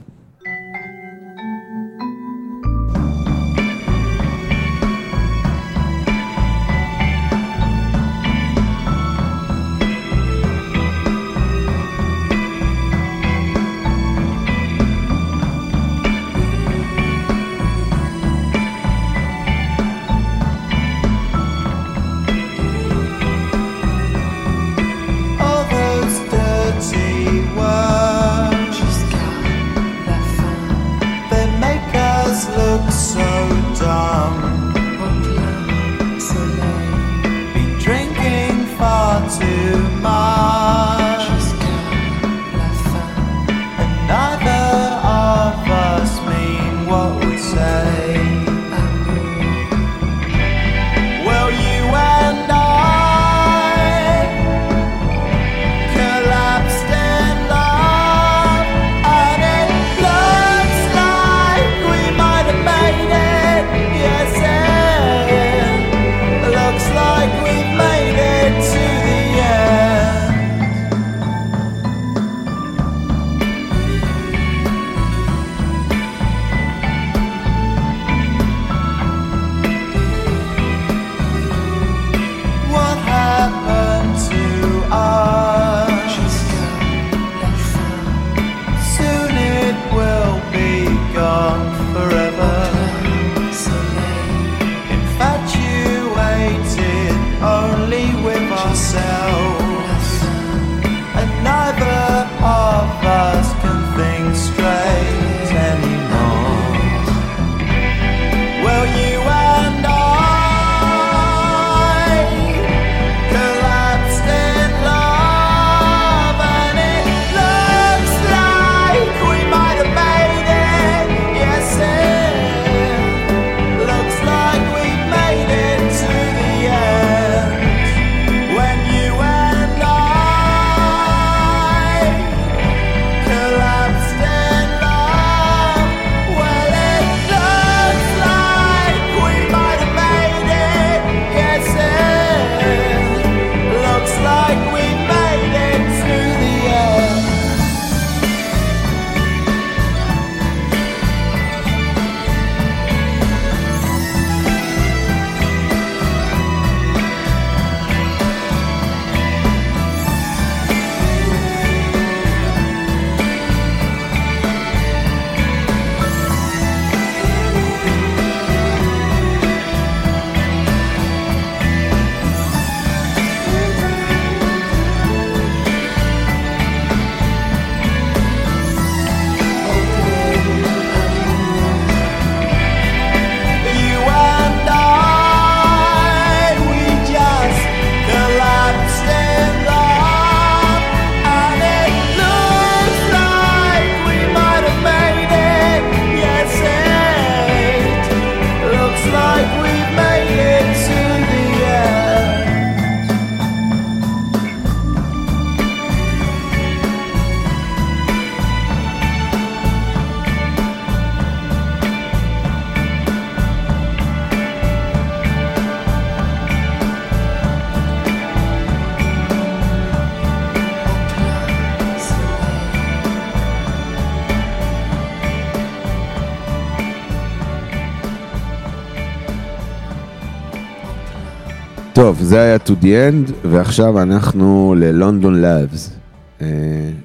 [232.24, 235.96] זה היה To The End, ועכשיו אנחנו ללונדון לאבס.
[236.42, 236.48] אה,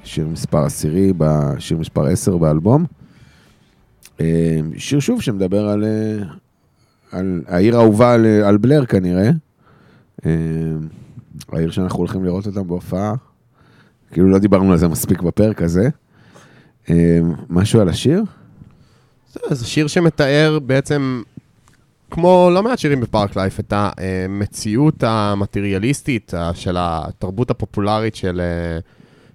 [0.03, 1.13] שיר מספר עשירי,
[1.59, 2.85] שיר מספר 10 באלבום.
[4.21, 4.25] אה,
[4.77, 6.23] שיר שוב שמדבר על, אה,
[7.11, 9.29] על העיר האהובה על, על בלר כנראה.
[10.25, 10.31] אה,
[11.51, 13.13] העיר שאנחנו הולכים לראות אותם בהופעה.
[14.11, 15.89] כאילו לא דיברנו על זה מספיק בפרק הזה.
[17.49, 18.23] משהו על השיר?
[19.33, 21.21] זה- זה שיר שמתאר בעצם,
[22.11, 28.41] כמו לא מעט שירים בפארק לייף, את המציאות המטריאליסטית אה, של התרבות הפופולרית של...
[28.41, 28.79] אה,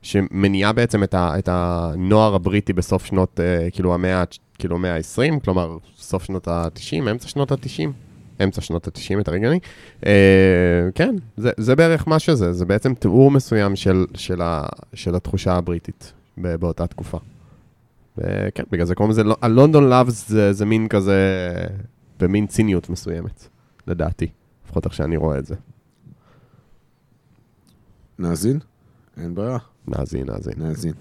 [0.04, 4.24] שמניעה בעצם את, ה, את הנוער הבריטי בסוף שנות, אה, כאילו המאה,
[4.58, 7.88] כאילו המאה ה-20, כלומר סוף שנות ה-90, אמצע שנות ה-90,
[8.44, 9.58] אמצע שנות ה-90, יותר הגיוני.
[10.06, 10.12] אה,
[10.94, 15.52] כן, זה, זה בערך מה שזה, זה בעצם תיאור מסוים של, של, ה, של התחושה
[15.56, 17.18] הבריטית באותה תקופה.
[18.18, 21.50] וכן, בגלל זה קוראים לזה, הלונדון לאבס זה מין כזה,
[22.24, 23.48] במין ציניות מסוימת,
[23.86, 24.28] לדעתי,
[24.64, 25.54] לפחות איך שאני רואה את זה.
[28.18, 28.58] נאזין?
[29.16, 29.58] אין ברירה,
[29.88, 30.54] נאזין, נאזין.
[30.56, 30.94] נאזין.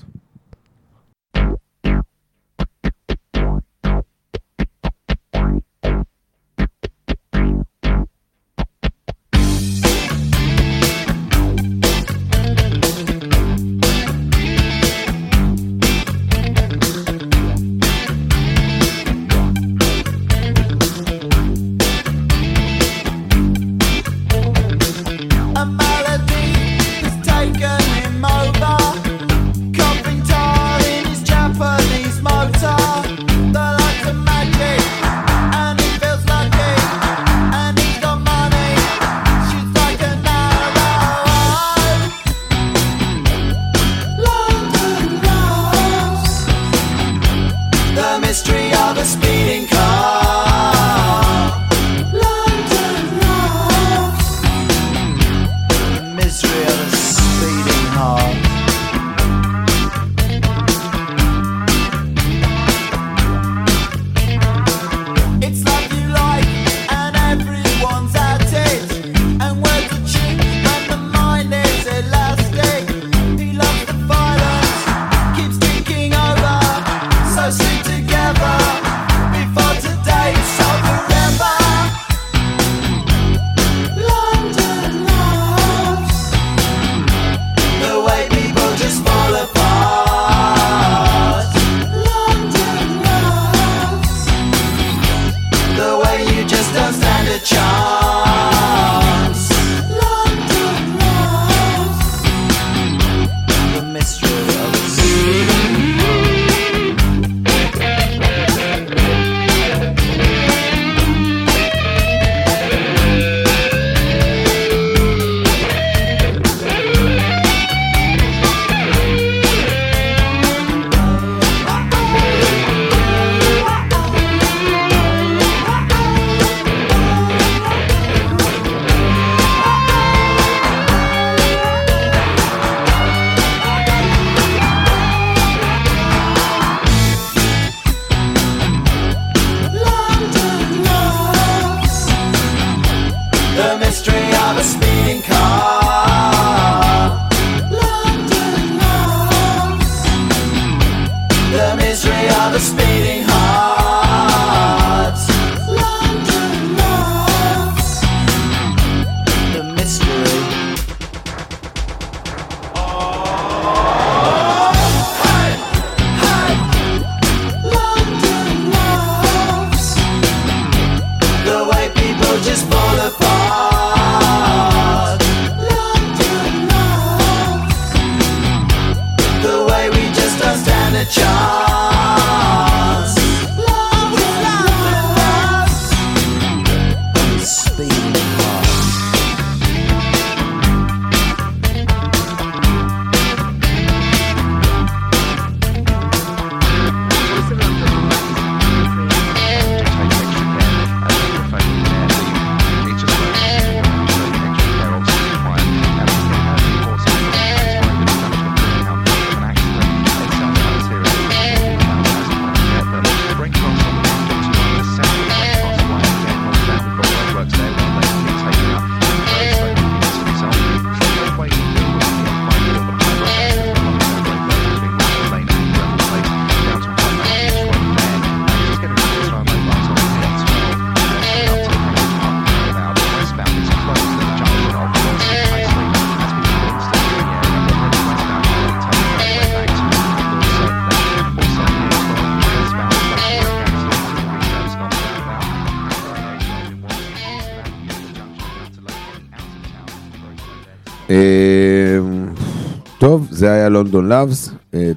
[253.74, 254.50] לונדון לאבס,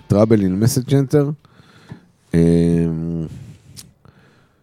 [0.07, 1.31] טראבל אין מסג'נטר,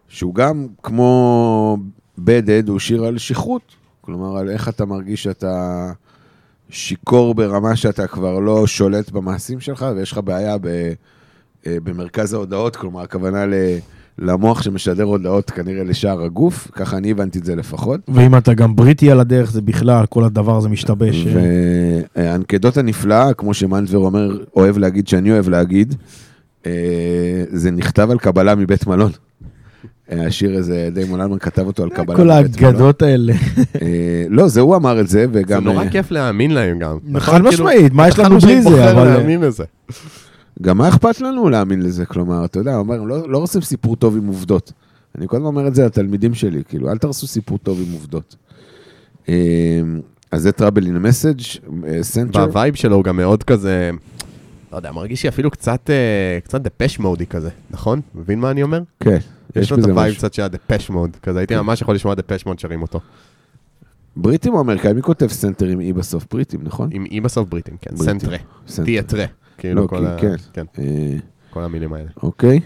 [0.08, 1.78] שהוא גם כמו
[2.18, 5.92] בדד, הוא שיר על שכרות, כלומר על איך אתה מרגיש שאתה
[6.70, 10.68] שיכור ברמה שאתה כבר לא שולט במעשים שלך, ויש לך בעיה ב,
[11.68, 13.54] אה, במרכז ההודעות, כלומר הכוונה ל...
[14.20, 18.00] למוח שמשדר הודעות כנראה לשער הגוף, ככה אני הבנתי את זה לפחות.
[18.08, 21.28] ואם אתה גם בריטי על הדרך, זה בכלל, כל הדבר הזה משתבש.
[21.28, 21.32] אה.
[22.16, 25.96] והאנקדוטה נפלאה, כמו שמנדבר אומר, אוהב להגיד שאני אוהב להגיד,
[26.66, 29.12] אה, זה נכתב על קבלה מבית מלון.
[30.12, 32.74] אה, השיר הזה, דיימון אלמן כתב אותו על קבלה כל מבית מלון.
[32.74, 33.34] האגדות האלה.
[34.30, 35.64] לא, זה הוא אמר את זה, זה וגם...
[35.64, 36.98] נורא אה, כיף להאמין להם גם.
[36.98, 37.36] חד נכון?
[37.36, 39.24] כאילו, משמעית, מה יש לנו חד בלי זה, אבל...
[40.62, 42.06] גם מה אכפת לנו להאמין לזה?
[42.06, 44.72] כלומר, אתה יודע, אומר, לא, לא עושים סיפור טוב עם עובדות.
[45.18, 48.36] אני קודם אומר את זה לתלמידים שלי, כאילו, אל תעשו סיפור טוב עם עובדות.
[49.30, 49.82] אה,
[50.32, 51.42] אז זה Trouble in Message
[52.02, 52.40] Centre.
[52.40, 53.92] וה vibe שלו הוא גם מאוד כזה,
[54.74, 58.02] לא יודע, מרגיש לי אפילו קצת, אה, קצת דפש מודי כזה, נכון?
[58.16, 58.82] מבין מה אני אומר?
[59.00, 59.18] כן,
[59.56, 60.16] יש לו את ה vibe.
[60.16, 63.00] קצת של ה Depeche Mode, כזה הייתי ממש יכול לשמוע Depeche Mode שרים אותו.
[64.16, 64.96] בריטים או אמריקאים?
[64.96, 66.26] מי כותב centre עם E בסוף?
[66.32, 66.90] בריטים, נכון?
[66.92, 67.96] עם E בסוף בריטים, כן.
[67.96, 68.86] centre, centre.
[68.86, 69.26] theatre,
[69.58, 70.36] כאילו לא, כל ה- כן.
[70.54, 70.84] כן, אה,
[71.50, 72.10] כל המילים האלה.
[72.24, 72.60] אוקיי.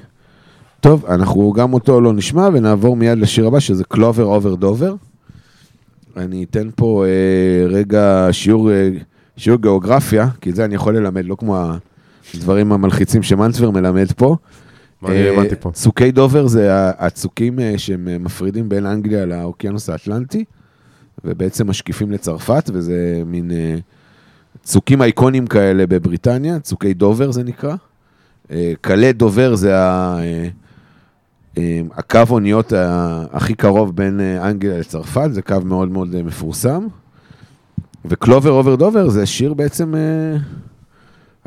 [0.80, 4.96] טוב, אנחנו גם אותו לא נשמע, ונעבור מיד לשיר הבא, שזה Clover over Dover.
[6.18, 8.90] אני אתן פה אה, רגע שיעור, אה,
[9.38, 11.64] שיעור גיאוגרפיה, כי זה אני יכול ללמד, לא כמו
[12.36, 14.36] הדברים המלחיצים שמנצבר מלמד פה.
[15.02, 15.72] מה אני אה, הבנתי פה?
[15.72, 20.44] צוקי דובר זה הצוקים אה, שהם אה, מפרידים בין אנגליה לאוקיינוס האטלנטי,
[21.26, 23.76] ובעצם משקיפים לצרפת, וזה מין אה,
[24.64, 27.76] צוקים אייקונים כאלה בבריטניה, צוקי דובר זה נקרא.
[28.52, 30.48] אה, קלה דובר זה ה- אה,
[31.58, 32.74] אה, הקו אוניות
[33.32, 36.88] הכי קרוב בין אנגליה לצרפת, זה קו מאוד מאוד מפורסם.
[38.06, 39.94] ו Clover over Dover זה שיר בעצם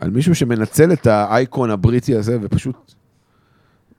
[0.01, 2.95] על מישהו שמנצל את האייקון הבריטי הזה ופשוט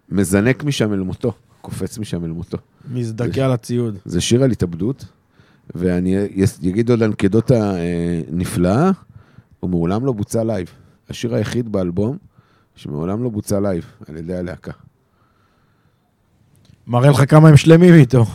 [0.09, 2.57] מזנק משם אל מותו, קופץ משם אל מותו.
[2.93, 3.97] מזדכה על הציוד.
[4.05, 5.05] זה שיר על התאבדות,
[5.75, 6.17] ואני
[6.69, 8.91] אגיד עוד אנקדוטה אה, נפלאה,
[9.59, 10.67] הוא מעולם לא בוצע live.
[11.09, 12.17] השיר היחיד באלבום
[12.75, 14.71] שמעולם לא בוצע live על ידי הלהקה.
[16.87, 18.25] מראה לך כמה הם שלמים איתו.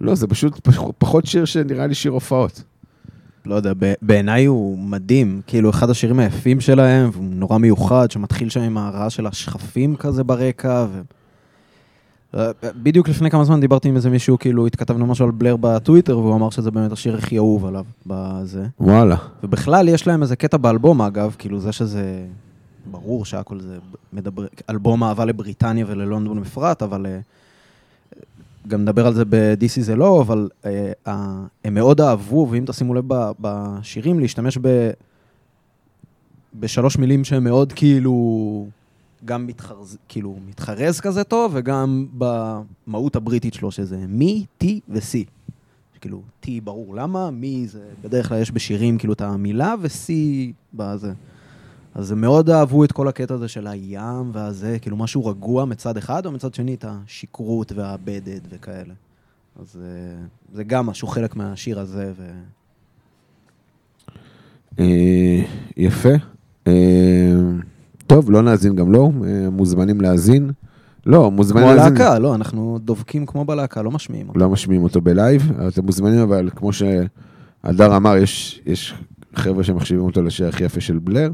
[0.00, 2.62] לא, זה פשוט פח- פחות שיר שנראה לי שיר הופעות.
[3.46, 3.72] לא יודע,
[4.02, 9.16] בעיניי הוא מדהים, כאילו אחד השירים היפים שלהם, והוא נורא מיוחד, שמתחיל שם עם הרעש
[9.16, 11.00] של השחפים כזה ברקע, ו...
[12.34, 12.50] אה,
[12.82, 16.34] בדיוק לפני כמה זמן דיברתי עם איזה מישהו, כאילו התכתבנו משהו על Blur בטוויטר, והוא
[16.34, 18.66] אמר שזה באמת השיר הכי אהוב עליו בזה.
[18.80, 19.16] וואלה.
[19.42, 22.26] ובכלל יש להם איזה קטע באלבום, אגב, כאילו זה שזה...
[22.90, 23.78] ברור שהכל זה
[24.12, 24.46] מדבר...
[24.70, 27.06] אלבום אהבה לבריטניה וללונדון בפרט, אבל...
[27.06, 27.18] אה,
[28.68, 32.94] גם נדבר על זה ב-DC זה לא, אבל אה, אה, הם מאוד אהבו, ואם תשימו
[32.94, 34.90] לב ב- בשירים, להשתמש ב...
[36.60, 38.66] בשלוש מילים שהן מאוד כאילו...
[39.26, 45.28] גם מתחרז, כאילו מתחרז כזה טוב, וגם במהות הבריטית שלו, שזה מי, T ו-C.
[46.00, 50.12] כאילו, T ברור למה, מי זה, בדרך כלל יש בשירים כאילו את המילה ו-C
[50.74, 51.12] בזה.
[51.94, 55.96] אז הם מאוד אהבו את כל הקטע הזה של הים והזה, כאילו משהו רגוע מצד
[55.96, 58.94] אחד, או מצד שני את השכרות והבדד וכאלה.
[59.60, 62.30] אז אה, זה גם משהו חלק מהשיר הזה, ו...
[64.78, 65.42] אה,
[65.76, 66.14] יפה.
[68.06, 70.50] טוב, לא נאזין גם לו, אה, מוזמנים להאזין.
[71.06, 71.96] לא, מוזמנים כמו להאזין.
[71.96, 74.38] הלהקה, לא, אנחנו דבקים כמו הלהקה, לא משמיעים אותו.
[74.38, 78.94] לא משמיעים אותו ב live, אתם מוזמנים, אבל כמו שהדר אמר, יש, יש
[79.34, 81.30] חבר'ה שמחשיבים אותו לשיר הכי יפה של Blur.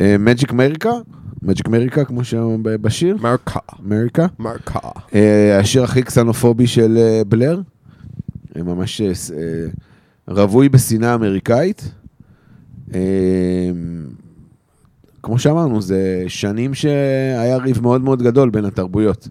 [0.00, 0.90] Magic America,
[1.42, 4.26] Magic America, כמו שאומרים בשיר, מרקה, מריקה.
[4.38, 4.78] מרקה.
[5.14, 7.60] אה, השיר הכי קסנופובי של אה, Blur,
[8.56, 9.02] ממש
[10.28, 11.90] רווי בשנאה אמריקאית.
[15.26, 19.28] כמו שאמרנו, זה שנים שהיה ריב מאוד מאוד גדול בין התרבויות.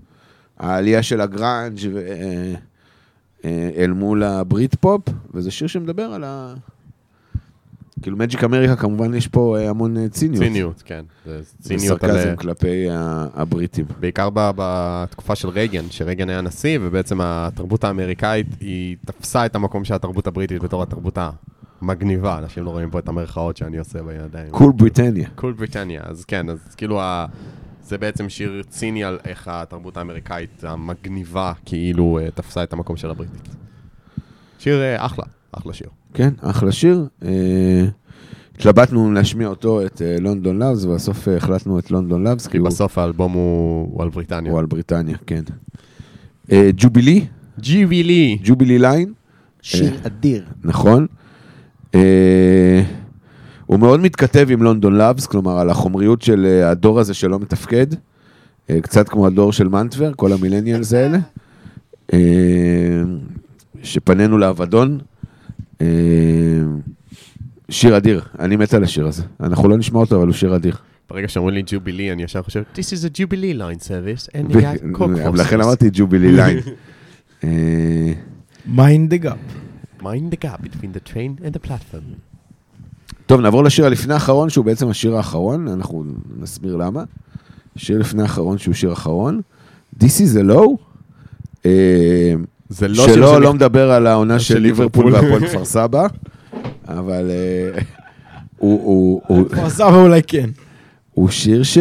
[0.57, 2.53] העלייה של הגראנג' ו- אה,
[3.45, 5.01] אה, אל מול הברית פופ,
[5.33, 6.53] וזה שיר שמדבר על ה...
[8.01, 10.43] כאילו מג'יק אמריקה, כמובן יש פה אה, המון ציניות.
[10.43, 11.05] ציניות, כן.
[11.61, 12.11] ציניות על...
[12.11, 12.87] וסרקזם כלפי
[13.33, 13.85] הבריטים.
[13.99, 19.93] בעיקר בתקופה של רייגן, שרייגן היה נשיא, ובעצם התרבות האמריקאית, היא תפסה את המקום של
[19.93, 21.17] התרבות הבריטית בתור התרבות
[21.81, 22.37] המגניבה.
[22.37, 24.49] אנשים לא רואים פה את המרכאות שאני עושה בידיים.
[24.51, 25.29] Cool Britannia.
[25.35, 27.25] Cool Britannia, אז כן, אז כאילו ה...
[27.83, 33.09] זה בעצם שיר ציני על איך התרבות האמריקאית המגניבה כאילו אה, תפסה את המקום של
[33.09, 33.55] הבריטית.
[34.59, 35.87] שיר אה, אחלה, אחלה שיר.
[36.13, 37.07] כן, אחלה שיר.
[37.25, 37.85] אה,
[38.55, 43.31] התלבטנו להשמיע אותו, את London Loves, ובסוף אה, החלטנו את London Loves, כי בסוף האלבום
[43.31, 44.51] הוא הוא על בריטניה.
[44.51, 45.43] הוא על בריטניה, כן.
[46.51, 47.25] אה, Jubilee,
[47.59, 48.37] ג'יבי לי.
[48.43, 49.13] ג'ובילי ליין,
[49.61, 50.45] שיר אדיר.
[50.63, 51.07] נכון.
[51.95, 52.83] אה,
[53.65, 57.87] הוא מאוד מתכתב עם לונדון לאבס, כלומר, על החומריות של אה, הדור הזה שלא מתפקד.
[58.69, 61.17] אה, קצת כמו הדור של מנטבר, כל המילניאלס האלה.
[63.83, 64.99] שפנינו לאבדון.
[67.69, 69.23] שיר אדיר, אני מת על השיר הזה.
[69.39, 70.75] אנחנו לא נשמע אותו, אבל הוא שיר אדיר.
[71.09, 74.55] ברגע שאומרים לי ג'ובילי, אני ישר חושב, This is a Jubilee line service, and they
[74.55, 75.61] got cock לכן.
[75.61, 76.37] אמרתי ג'ובילי.
[77.43, 78.13] אה,
[78.65, 79.64] Mind the gap.
[80.05, 82.03] Mind the gap between the train and the platform.
[83.25, 86.03] טוב, נעבור לשיר הלפני האחרון, שהוא בעצם השיר האחרון, אנחנו
[86.39, 87.03] נסביר למה.
[87.75, 89.41] שיר לפני האחרון שהוא שיר אחרון.
[89.99, 90.75] This is a low.
[91.65, 92.33] אה,
[92.69, 95.13] זה לא שיר שלא שאני- לא מדבר על העונה של ליברפול.
[95.13, 96.07] והפועל כפר סבא,
[96.87, 97.81] אבל אה,
[98.57, 100.49] הוא- כפר סבא אולי כן.
[101.11, 101.77] הוא שיר ש...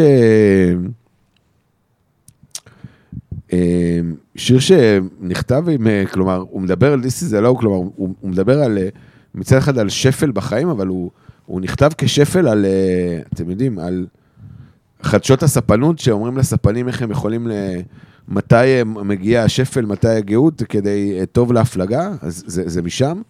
[3.54, 4.00] אה,
[4.36, 8.62] שיר שנכתב עם, אה, כלומר, הוא מדבר על This is low, כלומר, הוא, הוא מדבר
[8.62, 8.88] על, אה,
[9.34, 11.10] מצד אחד על שפל בחיים, אבל הוא,
[11.46, 14.06] הוא נכתב כשפל על, אה, אתם יודעים, על
[15.02, 17.52] חדשות הספנות, שאומרים לספנים איך הם יכולים ל...
[18.28, 23.22] מתי מגיע השפל, מתי הגאות, כדי טוב להפלגה, אז זה, זה משם.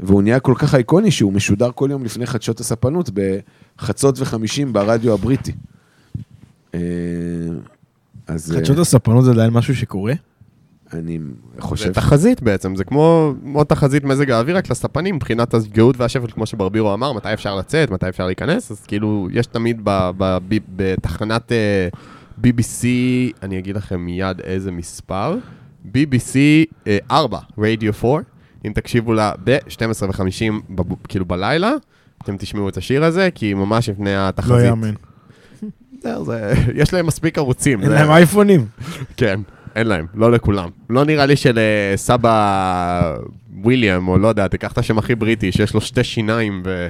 [0.00, 3.10] והוא נהיה כל כך אייקוני שהוא משודר כל יום לפני חדשות הספנות
[3.78, 5.52] בחצות וחמישים ברדיו הבריטי.
[8.28, 10.12] אה, אז אה, חדשות הספנות זה עדיין משהו שקורה?
[10.92, 11.18] אני
[11.54, 11.92] זה חושב...
[11.92, 16.94] תחזית בעצם, זה כמו כמו תחזית מזג האוויר רק לספנים, מבחינת הגאות והשפל, כמו שברבירו
[16.94, 21.52] אמר, מתי אפשר לצאת, מתי אפשר להיכנס, אז כאילו, יש תמיד ב- ב- ב- בתחנת
[21.52, 21.88] אה,
[22.44, 22.84] BBC,
[23.42, 25.36] אני אגיד לכם מיד איזה מספר,
[25.94, 26.36] BBC
[27.10, 28.20] 4, רדיו 4,
[28.66, 31.72] אם תקשיבו לה ב-12 ו-50, כאילו בלילה,
[32.22, 34.56] אתם תשמעו את השיר הזה, כי ממש לפני התחזית.
[34.56, 34.94] לא יאמן.
[36.74, 37.82] יש להם מספיק ערוצים.
[37.82, 38.66] אין להם אייפונים.
[39.16, 39.40] כן,
[39.76, 40.68] אין להם, לא לכולם.
[40.90, 43.14] לא נראה לי שלסבא
[43.62, 46.88] וויליאם, או לא יודע, תיקח את השם הכי בריטי, שיש לו שתי שיניים ו...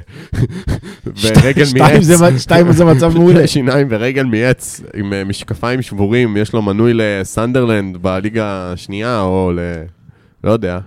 [1.21, 2.03] ורגל שתיים מעץ.
[2.03, 3.37] זה- שתיים זה מצב מעולה.
[3.37, 9.51] שתי שיניים ורגל מעץ, עם אה, משקפיים שבורים, יש לו מנוי לסנדרלנד בליגה השנייה, או
[9.55, 9.59] ל...
[10.43, 10.79] לא יודע,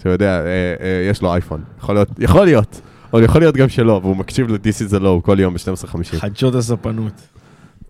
[0.00, 0.44] אתה יודע, אה,
[0.80, 1.60] אה, יש לו אייפון.
[1.78, 2.80] יכול להיות, יכול להיות.
[3.12, 6.16] אבל יכול להיות גם שלא, והוא מקשיב ל-This is a low כל יום ב-12:50.
[6.18, 7.12] חדשות הספנות.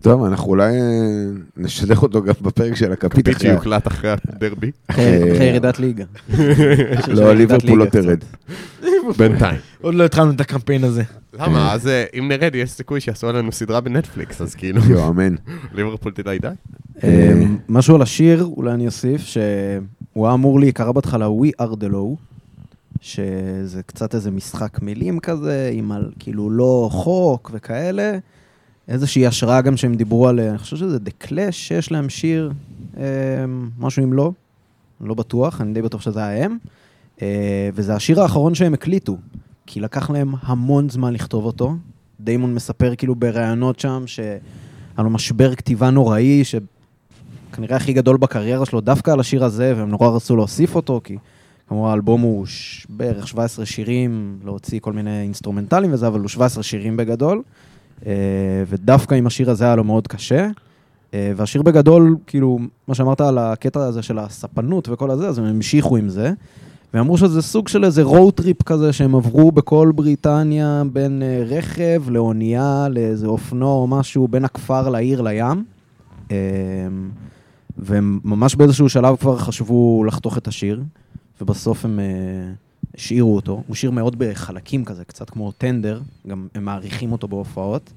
[0.01, 1.25] טוב, אנחנו אולי אה,
[1.57, 3.49] נשדך אותו גם בפרק של הכפית כפית אחרי...
[3.49, 6.03] שיוקלט אחרי הדרבי, אחרי אחרי ירידת ליגה.
[7.07, 8.19] לא, ליברפול לא תרד.
[9.17, 9.59] בינתיים.
[9.81, 11.03] עוד לא התחלנו את הקמפיין הזה.
[11.33, 11.73] למה?
[11.73, 15.35] אז אה, אם נרד, יש סיכוי שיעשו עלינו סדרה בנטפליקס, אז כאילו, יואו, אמן.
[15.75, 16.47] ליברפול תדע די.
[17.03, 21.75] אה, אמ, משהו על השיר, אולי אני אוסיף, שהוא היה אמור להיקרא בהתחלה We are
[21.75, 22.15] the low,
[23.01, 28.17] שזה קצת איזה משחק מילים כזה, עם על כאילו לא חוק וכאלה.
[28.87, 32.51] איזושהי השראה גם שהם דיברו על, אני חושב שזה The Clash, שיש להם שיר,
[32.97, 33.01] אמ,
[33.79, 34.31] משהו עם לא,
[35.01, 36.57] לא בטוח, אני די בטוח שזה היה הם.
[37.21, 39.17] אה, וזה השיר האחרון שהם הקליטו,
[39.65, 41.75] כי לקח להם המון זמן לכתוב אותו.
[42.19, 44.37] דיימון מספר כאילו בראיונות שם, שהיה
[44.97, 50.09] לו משבר כתיבה נוראי, שכנראה הכי גדול בקריירה שלו, דווקא על השיר הזה, והם נורא
[50.09, 51.17] רצו להוסיף אותו, כי
[51.67, 52.85] כמובן האלבום הוא ש...
[52.89, 57.41] בערך 17 שירים, להוציא כל מיני אינסטרומנטלים וזה, אבל הוא 17 שירים בגדול.
[58.05, 58.11] אה,
[58.67, 60.47] ודווקא עם השיר הזה היה לו מאוד קשה.
[61.13, 65.45] אה, והשיר בגדול, כאילו, מה שאמרת על הקטע הזה של הספנות וכל הזה, אז הם
[65.45, 66.33] המשיכו עם זה.
[66.93, 71.43] והם אמרו שזה סוג של איזה road trip כזה שהם עברו בכל בריטניה בין אה,
[71.45, 75.63] רכב לאונייה לאיזה אופנוע או משהו, בין הכפר לעיר לים.
[77.77, 80.83] והם ממש באיזשהו שלב כבר חשבו לחתוך את השיר,
[81.41, 81.99] ובסוף הם
[82.97, 83.63] השאירו אותו.
[83.67, 87.93] הוא שיר מאוד בחלקים כזה, קצת כמו Tender, גם הם מאריכים אותו בהופעות.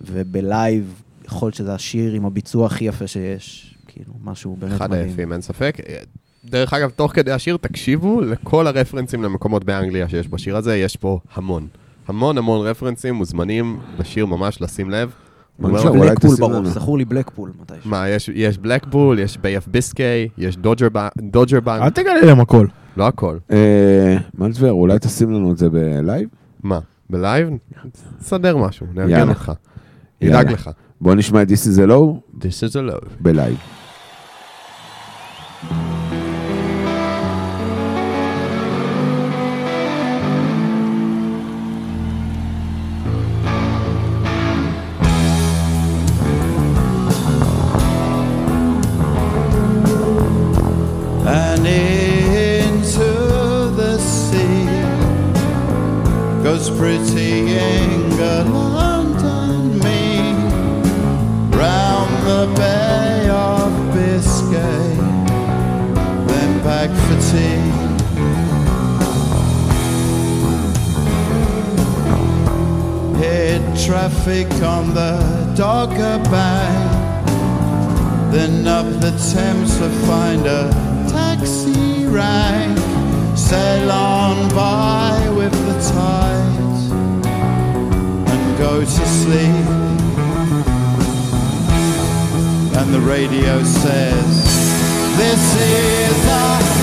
[0.00, 3.74] וב live, יכול להיות שזה השיר עם הביצוע הכי יפה שיש.
[3.86, 5.08] כאילו, משהו באמת אחד מדהים.
[5.08, 5.76] היפים, אין ספק.
[6.44, 11.18] דרך אגב, תוך כדי השיר, תקשיבו לכל הרפרנסים למקומות באנגליה שיש בשיר הזה, יש פה
[11.34, 11.66] המון.
[12.08, 15.10] המון המון רפרנסים, מוזמנים בשיר ממש לשים לב.
[15.58, 16.70] בלקפול בראש, לנו.
[16.70, 17.90] זכור לי בלקפול מתישהו.
[17.90, 20.86] מה, יש- בלקבול, יש ביי אף ביסקיי, יש דודג'ר
[21.56, 22.66] אל בנק, תגלה להם הכל.
[22.96, 23.38] לא הכל.
[23.50, 26.28] אה, מלטבר, אולי תשים לנו את זה בלייב?
[26.62, 26.78] מה,
[27.10, 27.48] בלייב?
[28.18, 29.10] תסדר משהו, נארגן.
[29.18, 29.32] יאללה.
[30.22, 30.70] נדאג לך.
[31.00, 33.08] בוא נשמע את This is a low This is a love.
[33.20, 33.56] בלייב.
[35.70, 36.05] and
[73.86, 75.16] traffic on the
[75.56, 77.32] Dogger Bank.
[78.32, 80.70] Then up the Thames to find a
[81.08, 82.76] taxi rank.
[83.38, 86.90] Sail on by with the tide
[88.32, 89.66] and go to sleep.
[92.76, 94.34] And the radio says,
[95.16, 96.75] This is a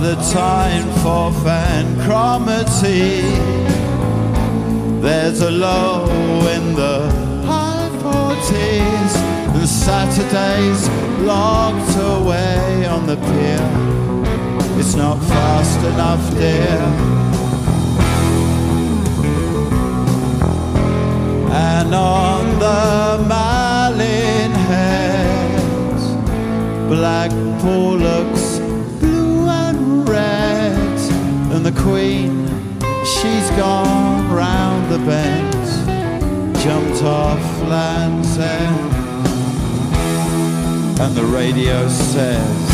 [0.00, 3.22] the time for Fancromaty.
[5.00, 6.04] There's a low
[6.56, 7.10] in the
[7.46, 9.12] high forties.
[9.56, 10.88] And Saturdays
[11.20, 13.68] locked away on the pier.
[14.78, 16.80] It's not fast enough, dear.
[21.54, 26.04] And on the Malin heads,
[26.88, 28.41] Blackpool looks
[31.82, 32.46] Queen,
[33.04, 35.52] she's gone round the bend,
[36.60, 38.92] jumped off Land's End,
[41.00, 42.68] and the radio says,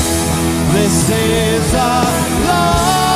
[0.74, 2.04] "This is our
[2.44, 3.07] love,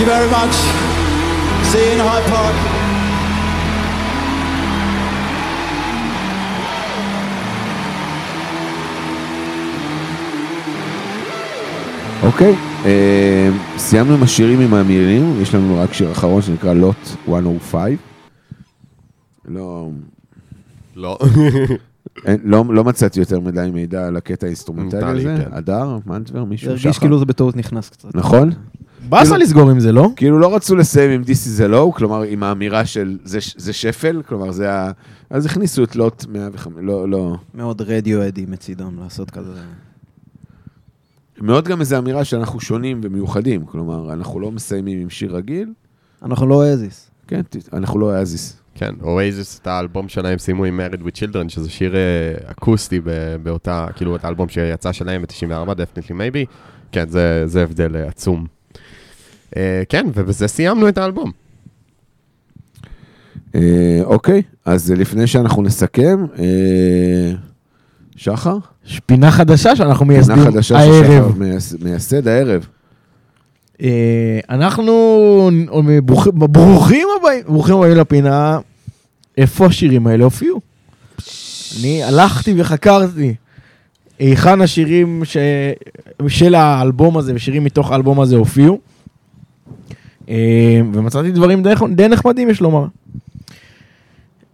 [0.00, 0.56] Thank you very much.
[1.70, 2.56] See you in Hyde Park.
[12.22, 12.54] אוקיי,
[12.84, 16.96] אה, סיימנו עם השירים עם המילים, יש לנו רק שיר אחרון שנקרא Lot
[17.28, 17.98] 105.
[19.48, 19.88] לא,
[20.96, 21.18] לא.
[22.26, 25.44] אין, לא, לא מצאתי יותר מדי מידע על הקטע האינסטרומנטלי טלי, הזה.
[25.50, 26.66] הדר, מנטבר, מישהו?
[26.66, 27.00] זה הרגיש שחר?
[27.00, 28.14] כאילו זה בטעות נכנס קצת.
[28.14, 28.50] נכון?
[29.10, 30.08] באסה כאילו- לסגור עם זה, לא?
[30.16, 34.22] כאילו לא רצו לסיים עם This is a low, כלומר עם האמירה של זה, שפל,
[34.26, 34.90] כלומר זה ה...
[35.30, 37.36] אז הכניסו את לוט 105, לא, לא.
[37.54, 39.52] מאוד רדיו-אדי מצידם לעשות כזה.
[41.40, 45.72] מאוד גם איזו אמירה שאנחנו שונים ומיוחדים, כלומר אנחנו לא מסיימים עם שיר רגיל,
[46.22, 47.10] אנחנו לא אזיס.
[47.26, 47.40] כן,
[47.72, 48.60] אנחנו לא אזיס.
[48.74, 52.00] כן, אוייזיס, את האלבום שלהם סיימו עם Married with Children, שזה שיר אה,
[52.50, 53.00] אקוסטי
[53.42, 56.46] באותה, כאילו, את האלבום שיצא שלהם ב-94, definitely maybe.
[56.92, 58.59] כן, זה, זה הבדל אה, עצום.
[59.56, 61.30] אה, כן, ובזה סיימנו את האלבום.
[63.54, 63.60] אה,
[64.04, 67.32] אוקיי, אז לפני שאנחנו נסכם, אה,
[68.16, 68.56] שחר?
[68.86, 71.04] יש פינה חדשה שאנחנו מייסדים פינה חדשה הערב.
[71.04, 72.66] ששחר מייס- מייסד הערב.
[74.50, 74.92] אנחנו
[76.02, 78.58] ברוכים ברוכים הבאים, ברוכים הבאים לפינה,
[79.38, 80.60] איפה השירים האלה הופיעו?
[81.80, 83.34] אני הלכתי וחקרתי
[84.18, 85.36] היכן השירים ש...
[86.28, 88.78] של האלבום הזה ושירים מתוך האלבום הזה הופיעו.
[90.30, 92.86] אה, ומצאתי דברים די, די נחמדים, יש לומר.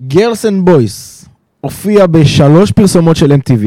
[0.03, 1.25] Girls and Boys
[1.61, 3.67] הופיע בשלוש פרסומות של MTV,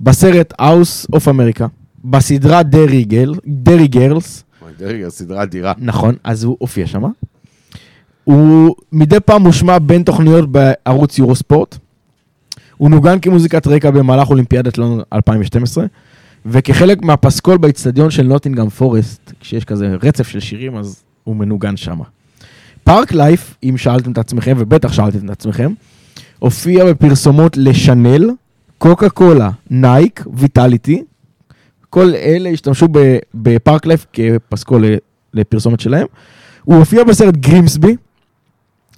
[0.00, 1.64] בסרט House of America,
[2.04, 4.44] בסדרה Derry Girl, Derry Girls,
[4.80, 5.72] רגע, סדרה אדירה.
[5.78, 7.02] נכון, אז הוא הופיע שם.
[8.24, 11.78] הוא מדי פעם מושמע בין תוכניות בערוץ יורוספורט.
[12.76, 15.84] הוא נוגן כמוזיקת רקע במהלך אולימפיאדת לונדון 2012,
[16.46, 21.98] וכחלק מהפסקול באיצטדיון של נוטינגאם פורסט, כשיש כזה רצף של שירים, אז הוא מנוגן שם.
[22.84, 25.72] Parklife, אם שאלתם את עצמכם, ובטח שאלתם את עצמכם,
[26.38, 28.30] הופיע בפרסומות לשנל,
[28.78, 31.04] קוקה קולה, נייק, Vitality.
[31.90, 32.88] כל אלה השתמשו
[33.34, 34.84] ב Parklife כפסקול
[35.34, 36.06] לפרסומת שלהם.
[36.64, 37.96] הוא הופיע בסרט גרימסבי,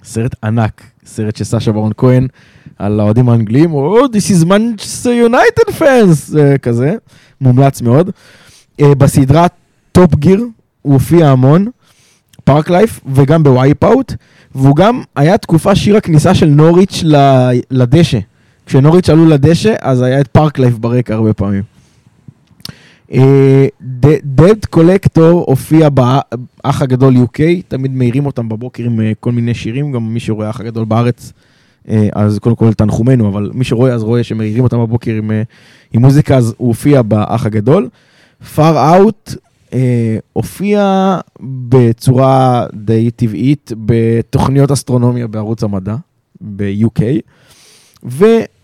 [0.03, 2.27] סרט ענק, סרט של סשה ברון כהן
[2.77, 6.95] על האוהדים האנגלים, או oh, This is Manchester United fans, אה, כזה,
[7.45, 8.09] מומלץ מאוד.
[8.81, 9.47] אה, בסדרה
[9.91, 10.45] Top Gear
[10.81, 11.65] הוא הופיע המון,
[12.43, 14.13] Parklife, וגם ב Wipeout,
[14.55, 18.19] והוא גם היה תקופה שיר הכניסה של נוריץ' ל- לדשא.
[18.65, 21.63] כשנוריץ' עלו לדשא, אז היה את Parklife ברקע הרבה פעמים.
[24.23, 29.91] דד קולקטור הופיע באח הגדול UK, תמיד מעירים אותם בבוקר עם אה, כל מיני שירים,
[29.91, 31.44] גם מי שרואה האח הגדול בארץ, אה,
[32.13, 35.43] אז קודם כל תנחומינו, אבל מי שרואה אז רואה שמעירים אותם בבוקר עם, אה,
[35.93, 37.89] עם מוזיקה, אז הוא הופיע באח הגדול.
[38.55, 39.35] far out
[39.73, 41.17] אה, הופיע
[41.69, 45.95] בצורה די טבעית בתוכניות אסטרונומיה בערוץ המדע
[46.41, 47.01] ב-UK.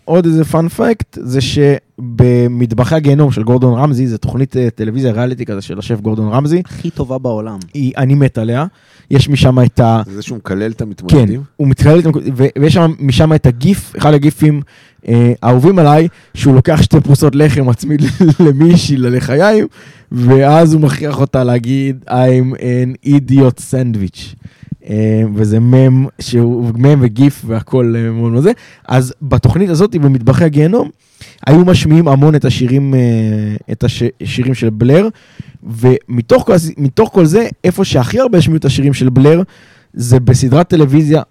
[0.06, 5.44] ועוד איזה פאנ פקט, זה שבמטבחי הגיהנום של גורדון רמזי, זו תוכנית אה, טלוויזיה ריאליטי
[5.44, 7.58] כזה של השף גורדון רמזי, הכי טובה בעולם.
[7.74, 8.66] היא, אני מת עליה,
[9.10, 10.02] יש משם את ה...
[10.06, 11.42] זה שהוא מקלל את כן, המתמודדים.
[11.56, 12.00] הוא מתחיל,
[12.36, 14.62] ו- ויש שם משם את הגיף, אחד הגיפים
[15.08, 18.02] אה, האהובים עליי, שהוא לוקח שתי פרוסות לחם מצמיד
[18.46, 19.66] למישהי ללחיים,
[20.12, 24.34] ואז הוא מכריח אותה להגיד I'm an idiot sandwich.
[24.88, 28.52] אה, וזה מם, שהוא מם וגיף והכל אה, מאוד מאוד זה.
[28.88, 30.90] אז בתוכנית הזאת, במטבחי הגיהנום,
[31.46, 35.08] היו משמיעים המון את השירים, אה, את השירים של בלר,
[35.62, 36.52] ומתוך כל,
[37.12, 39.42] כל זה, איפה שהכי הרבה השמיעו את השירים של בלר,
[39.94, 41.22] זה בסדרת טלוויזיה,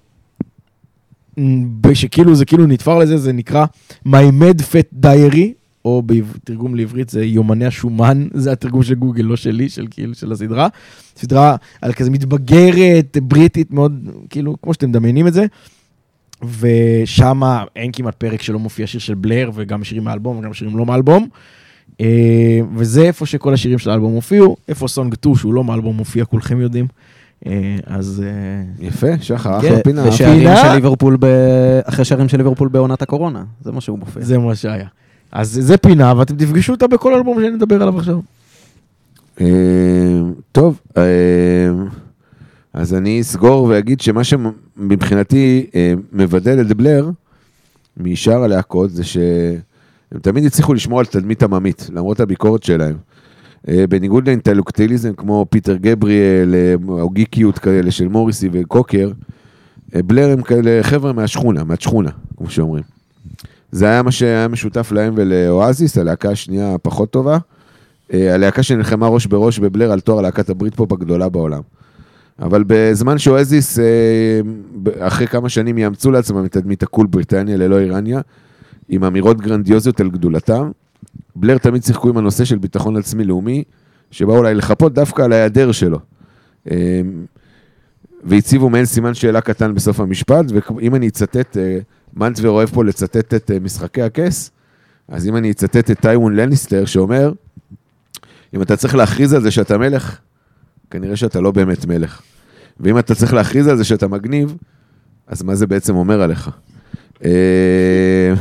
[1.93, 3.65] שכאילו זה כאילו נתפר לזה, זה נקרא
[4.07, 9.35] My Mad Fat Diary, או בתרגום לעברית זה יומני השומן, זה התרגום של גוגל, לא
[9.35, 10.67] שלי, של כאילו של הסדרה.
[11.15, 15.45] סדרה על כזה מתבגרת, בריטית מאוד, כאילו, כמו שאתם מדמיינים את זה.
[16.59, 17.41] ושם
[17.75, 21.27] אין כמעט פרק שלא מופיע שיר של בלר, וגם שירים מהאלבום וגם שירים לא מהאלבום.
[22.01, 26.25] אה, וזה איפה שכל השירים של האלבום הופיעו, איפה סונג 2 שהוא לא מהאלבום מופיע,
[26.25, 26.87] כולכם יודעים.
[27.47, 30.07] אה, אז אה, יפה, שחר, כן, אחלה פינה.
[30.07, 30.47] ושערים.
[30.61, 31.25] של ליברפול, ב...
[31.83, 34.23] אחרי שערים של ליברפול בעונת הקורונה, זה מה שהוא מופיע.
[34.23, 34.87] זה מה שהיה.
[35.31, 38.19] אז זה פינה, ואתם תפגשו אותה בכל אלבום שאני אדבר עליו עכשיו.
[39.41, 39.47] אה,
[40.51, 41.03] טוב, אה,
[42.73, 47.09] אז אני אסגור ואגיד שמה שמבחינתי אה, מבדל את בלר
[47.97, 52.95] משאר הלהקות זה שהם תמיד הצליחו לשמור על תדמית עממית, למרות הביקורת שלהם.
[53.89, 56.55] בניגוד לאינטלקטיליזם כמו פיטר גבריאל
[56.87, 59.11] או גיקיות כאלה של מוריסי וקוקר,
[59.95, 62.83] בלר הם כאלה חבר'ה מהשכונה, מהשכונה, כמו שאומרים.
[63.71, 67.37] זה היה מה שהיה משותף להם ולאואזיס, הלהקה השנייה הפחות טובה.
[68.13, 71.61] אה, הלהקה שנלחמה ראש בראש בבלר על תואר להקת הברית פופ הגדולה בעולם.
[72.39, 74.41] אבל בזמן שאואזיס, אה,
[74.99, 78.21] אחרי כמה שנים יאמצו לעצמם את תדמית הקול בריטניה ללא איראניה,
[78.89, 80.71] עם אמירות גרנדיוזיות על גדולתם,
[81.35, 83.63] בלר תמיד שיחקו עם הנושא של ביטחון עצמי לאומי,
[84.11, 85.99] שבא אולי לחפות דווקא על ההיעדר שלו.
[88.23, 91.79] והציבו מעין סימן שאלה קטן בסוף המשפט, ואם אני אצטט, אה,
[92.13, 94.51] מנטבר אוהב פה לצטט את אה, משחקי הכס,
[95.07, 97.31] אז אם אני אצטט את טייוון לניסטר שאומר,
[98.55, 100.19] אם אתה צריך להכריז על זה שאתה מלך,
[100.89, 102.21] כנראה שאתה לא באמת מלך.
[102.79, 104.55] ואם אתה צריך להכריז על זה שאתה מגניב,
[105.27, 106.49] אז מה זה בעצם אומר עליך?
[107.25, 108.33] אה,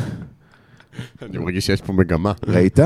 [1.22, 2.32] אני מרגיש שיש פה מגמה.
[2.46, 2.78] ראית?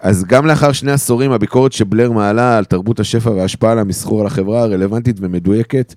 [0.00, 4.26] אז גם לאחר שני עשורים, הביקורת שבלר מעלה על תרבות השפע וההשפעה על המסחור על
[4.26, 5.94] החברה הרלוונטית ומדויקת,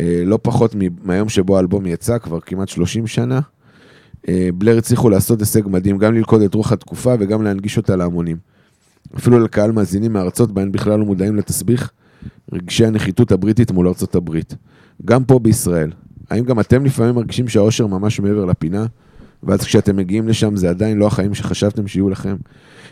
[0.00, 0.74] אה, לא פחות
[1.04, 3.40] מהיום שבו האלבום יצא, כבר כמעט 30 שנה.
[4.28, 8.36] אה, בלר הצליחו לעשות הישג מדהים, גם ללכוד את רוח התקופה וגם להנגיש אותה להמונים.
[9.16, 11.90] אפילו לקהל מאזינים מארצות בהן בכלל לא מודעים לתסביך
[12.52, 14.54] רגשי הנחיתות הבריטית מול ארצות הברית.
[15.04, 15.90] גם פה בישראל.
[16.30, 18.86] האם גם אתם לפעמים מרגישים שהאושר ממש מעבר לפינה?
[19.42, 22.36] ואז כשאתם מגיעים לשם זה עדיין לא החיים שחשבתם שיהיו לכם?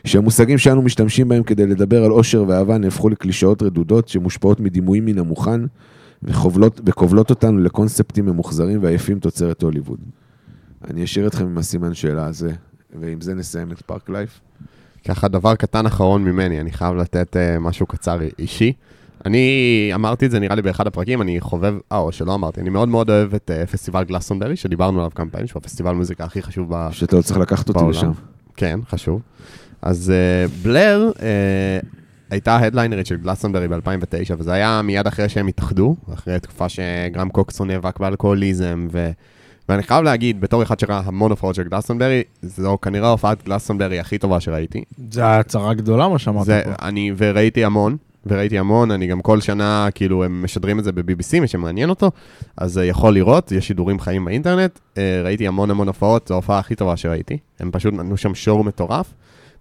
[0.05, 5.18] שהמושגים שאנו משתמשים בהם כדי לדבר על אושר ואהבה נהפכו לקלישאות רדודות שמושפעות מדימויים מן
[5.18, 5.60] המוכן
[6.23, 9.98] וכובלות, וכובלות אותנו לקונספטים ממוחזרים ועייפים תוצרת הוליווד.
[10.90, 12.52] אני אשאיר אתכם עם הסימן שאלה הזה,
[13.01, 14.40] ועם זה נסיים את פארק לייף.
[15.05, 18.73] ככה, דבר קטן אחרון ממני, אני חייב לתת uh, משהו קצר אישי.
[19.27, 22.70] אני אמרתי את זה נראה לי באחד הפרקים, אני חובב, אה, או שלא אמרתי, אני
[22.70, 26.43] מאוד מאוד אוהב את uh, פסטיבל גלסונברי, שדיברנו עליו כמה פעמים, שהוא הפסטיבל מוזיקה הכי
[26.43, 26.89] חשוב ב...
[26.93, 27.90] שאתה לא צריך לקחת אותי בעולם.
[27.90, 28.11] לשם.
[28.57, 29.20] כן, חשוב.
[29.82, 31.20] אז uh, בלר uh,
[32.31, 37.70] הייתה ההדליינרית של גלסונברי ב-2009, וזה היה מיד אחרי שהם התאחדו, אחרי תקופה שגרם קוקסון
[37.70, 39.11] נאבק באלכוהוליזם, ו...
[39.69, 44.19] ואני חייב להגיד, בתור אחד שראה המון הופעות של גלסונברי, זו כנראה הופעת גלסונברי הכי
[44.19, 44.85] טובה שראיתי.
[45.11, 46.86] זה הצהרה גדולה מה שאמרת זה, פה.
[46.86, 47.97] אני, וראיתי המון,
[48.27, 52.11] וראיתי המון, אני גם כל שנה, כאילו, הם משדרים את זה ב-BBC, מי שמעניין אותו,
[52.57, 56.59] אז uh, יכול לראות, יש שידורים חיים באינטרנט, uh, ראיתי המון המון הופעות, זו ההופעה
[56.59, 59.15] הכי טובה שראיתי, הם פשוט נתנו שם שור מטורף,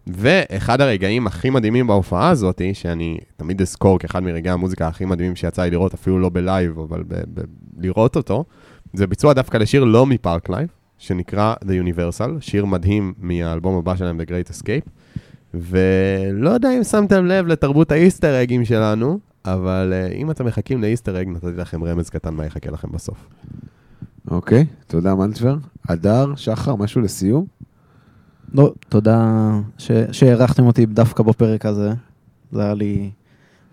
[0.07, 5.63] ואחד הרגעים הכי מדהימים בהופעה הזאת, שאני תמיד אזכור כאחד מרגעי המוזיקה הכי מדהימים שיצא
[5.63, 7.43] לי לראות, אפילו לא בלייב, אבל ב- ב-
[7.77, 8.45] לראות אותו,
[8.93, 10.67] זה ביצוע דווקא לשיר לא מ-Parklife,
[10.97, 14.89] שנקרא The Universal, שיר מדהים מהאלבום הבא שלהם, The Great Escape.
[15.61, 20.45] ולא יודע אם שמתם לב לתרבות ה Easter egg ים שלנו, אבל uh, אם אתם
[20.45, 23.27] מחכים ל Easter egg, נתתי לכם רמז קטן מה יחכה לכם בסוף.
[24.32, 25.57] אוקיי, תודה מנטבר.
[25.90, 27.45] הדר, שחר, משהו לסיום?
[28.53, 31.94] לא, תודה ש- שהערכתם אותי דווקא בפרק הזה.
[32.52, 33.10] זה היה לי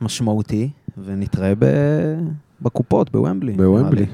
[0.01, 0.71] משמעותי,
[1.05, 2.19] ונתראה ב-
[2.63, 3.53] בקופות, בוומבלי.
[3.53, 4.07] בוומבלי.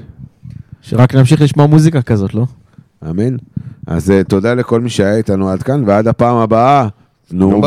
[0.81, 2.45] שרק נמשיך לשמוע מוזיקה כזאת, לא?
[3.09, 3.35] אמן.
[3.87, 6.87] אז אה, תודה לכל מי שהיה איתנו עד כאן, ועד הפעם הבאה,
[7.29, 7.61] תנו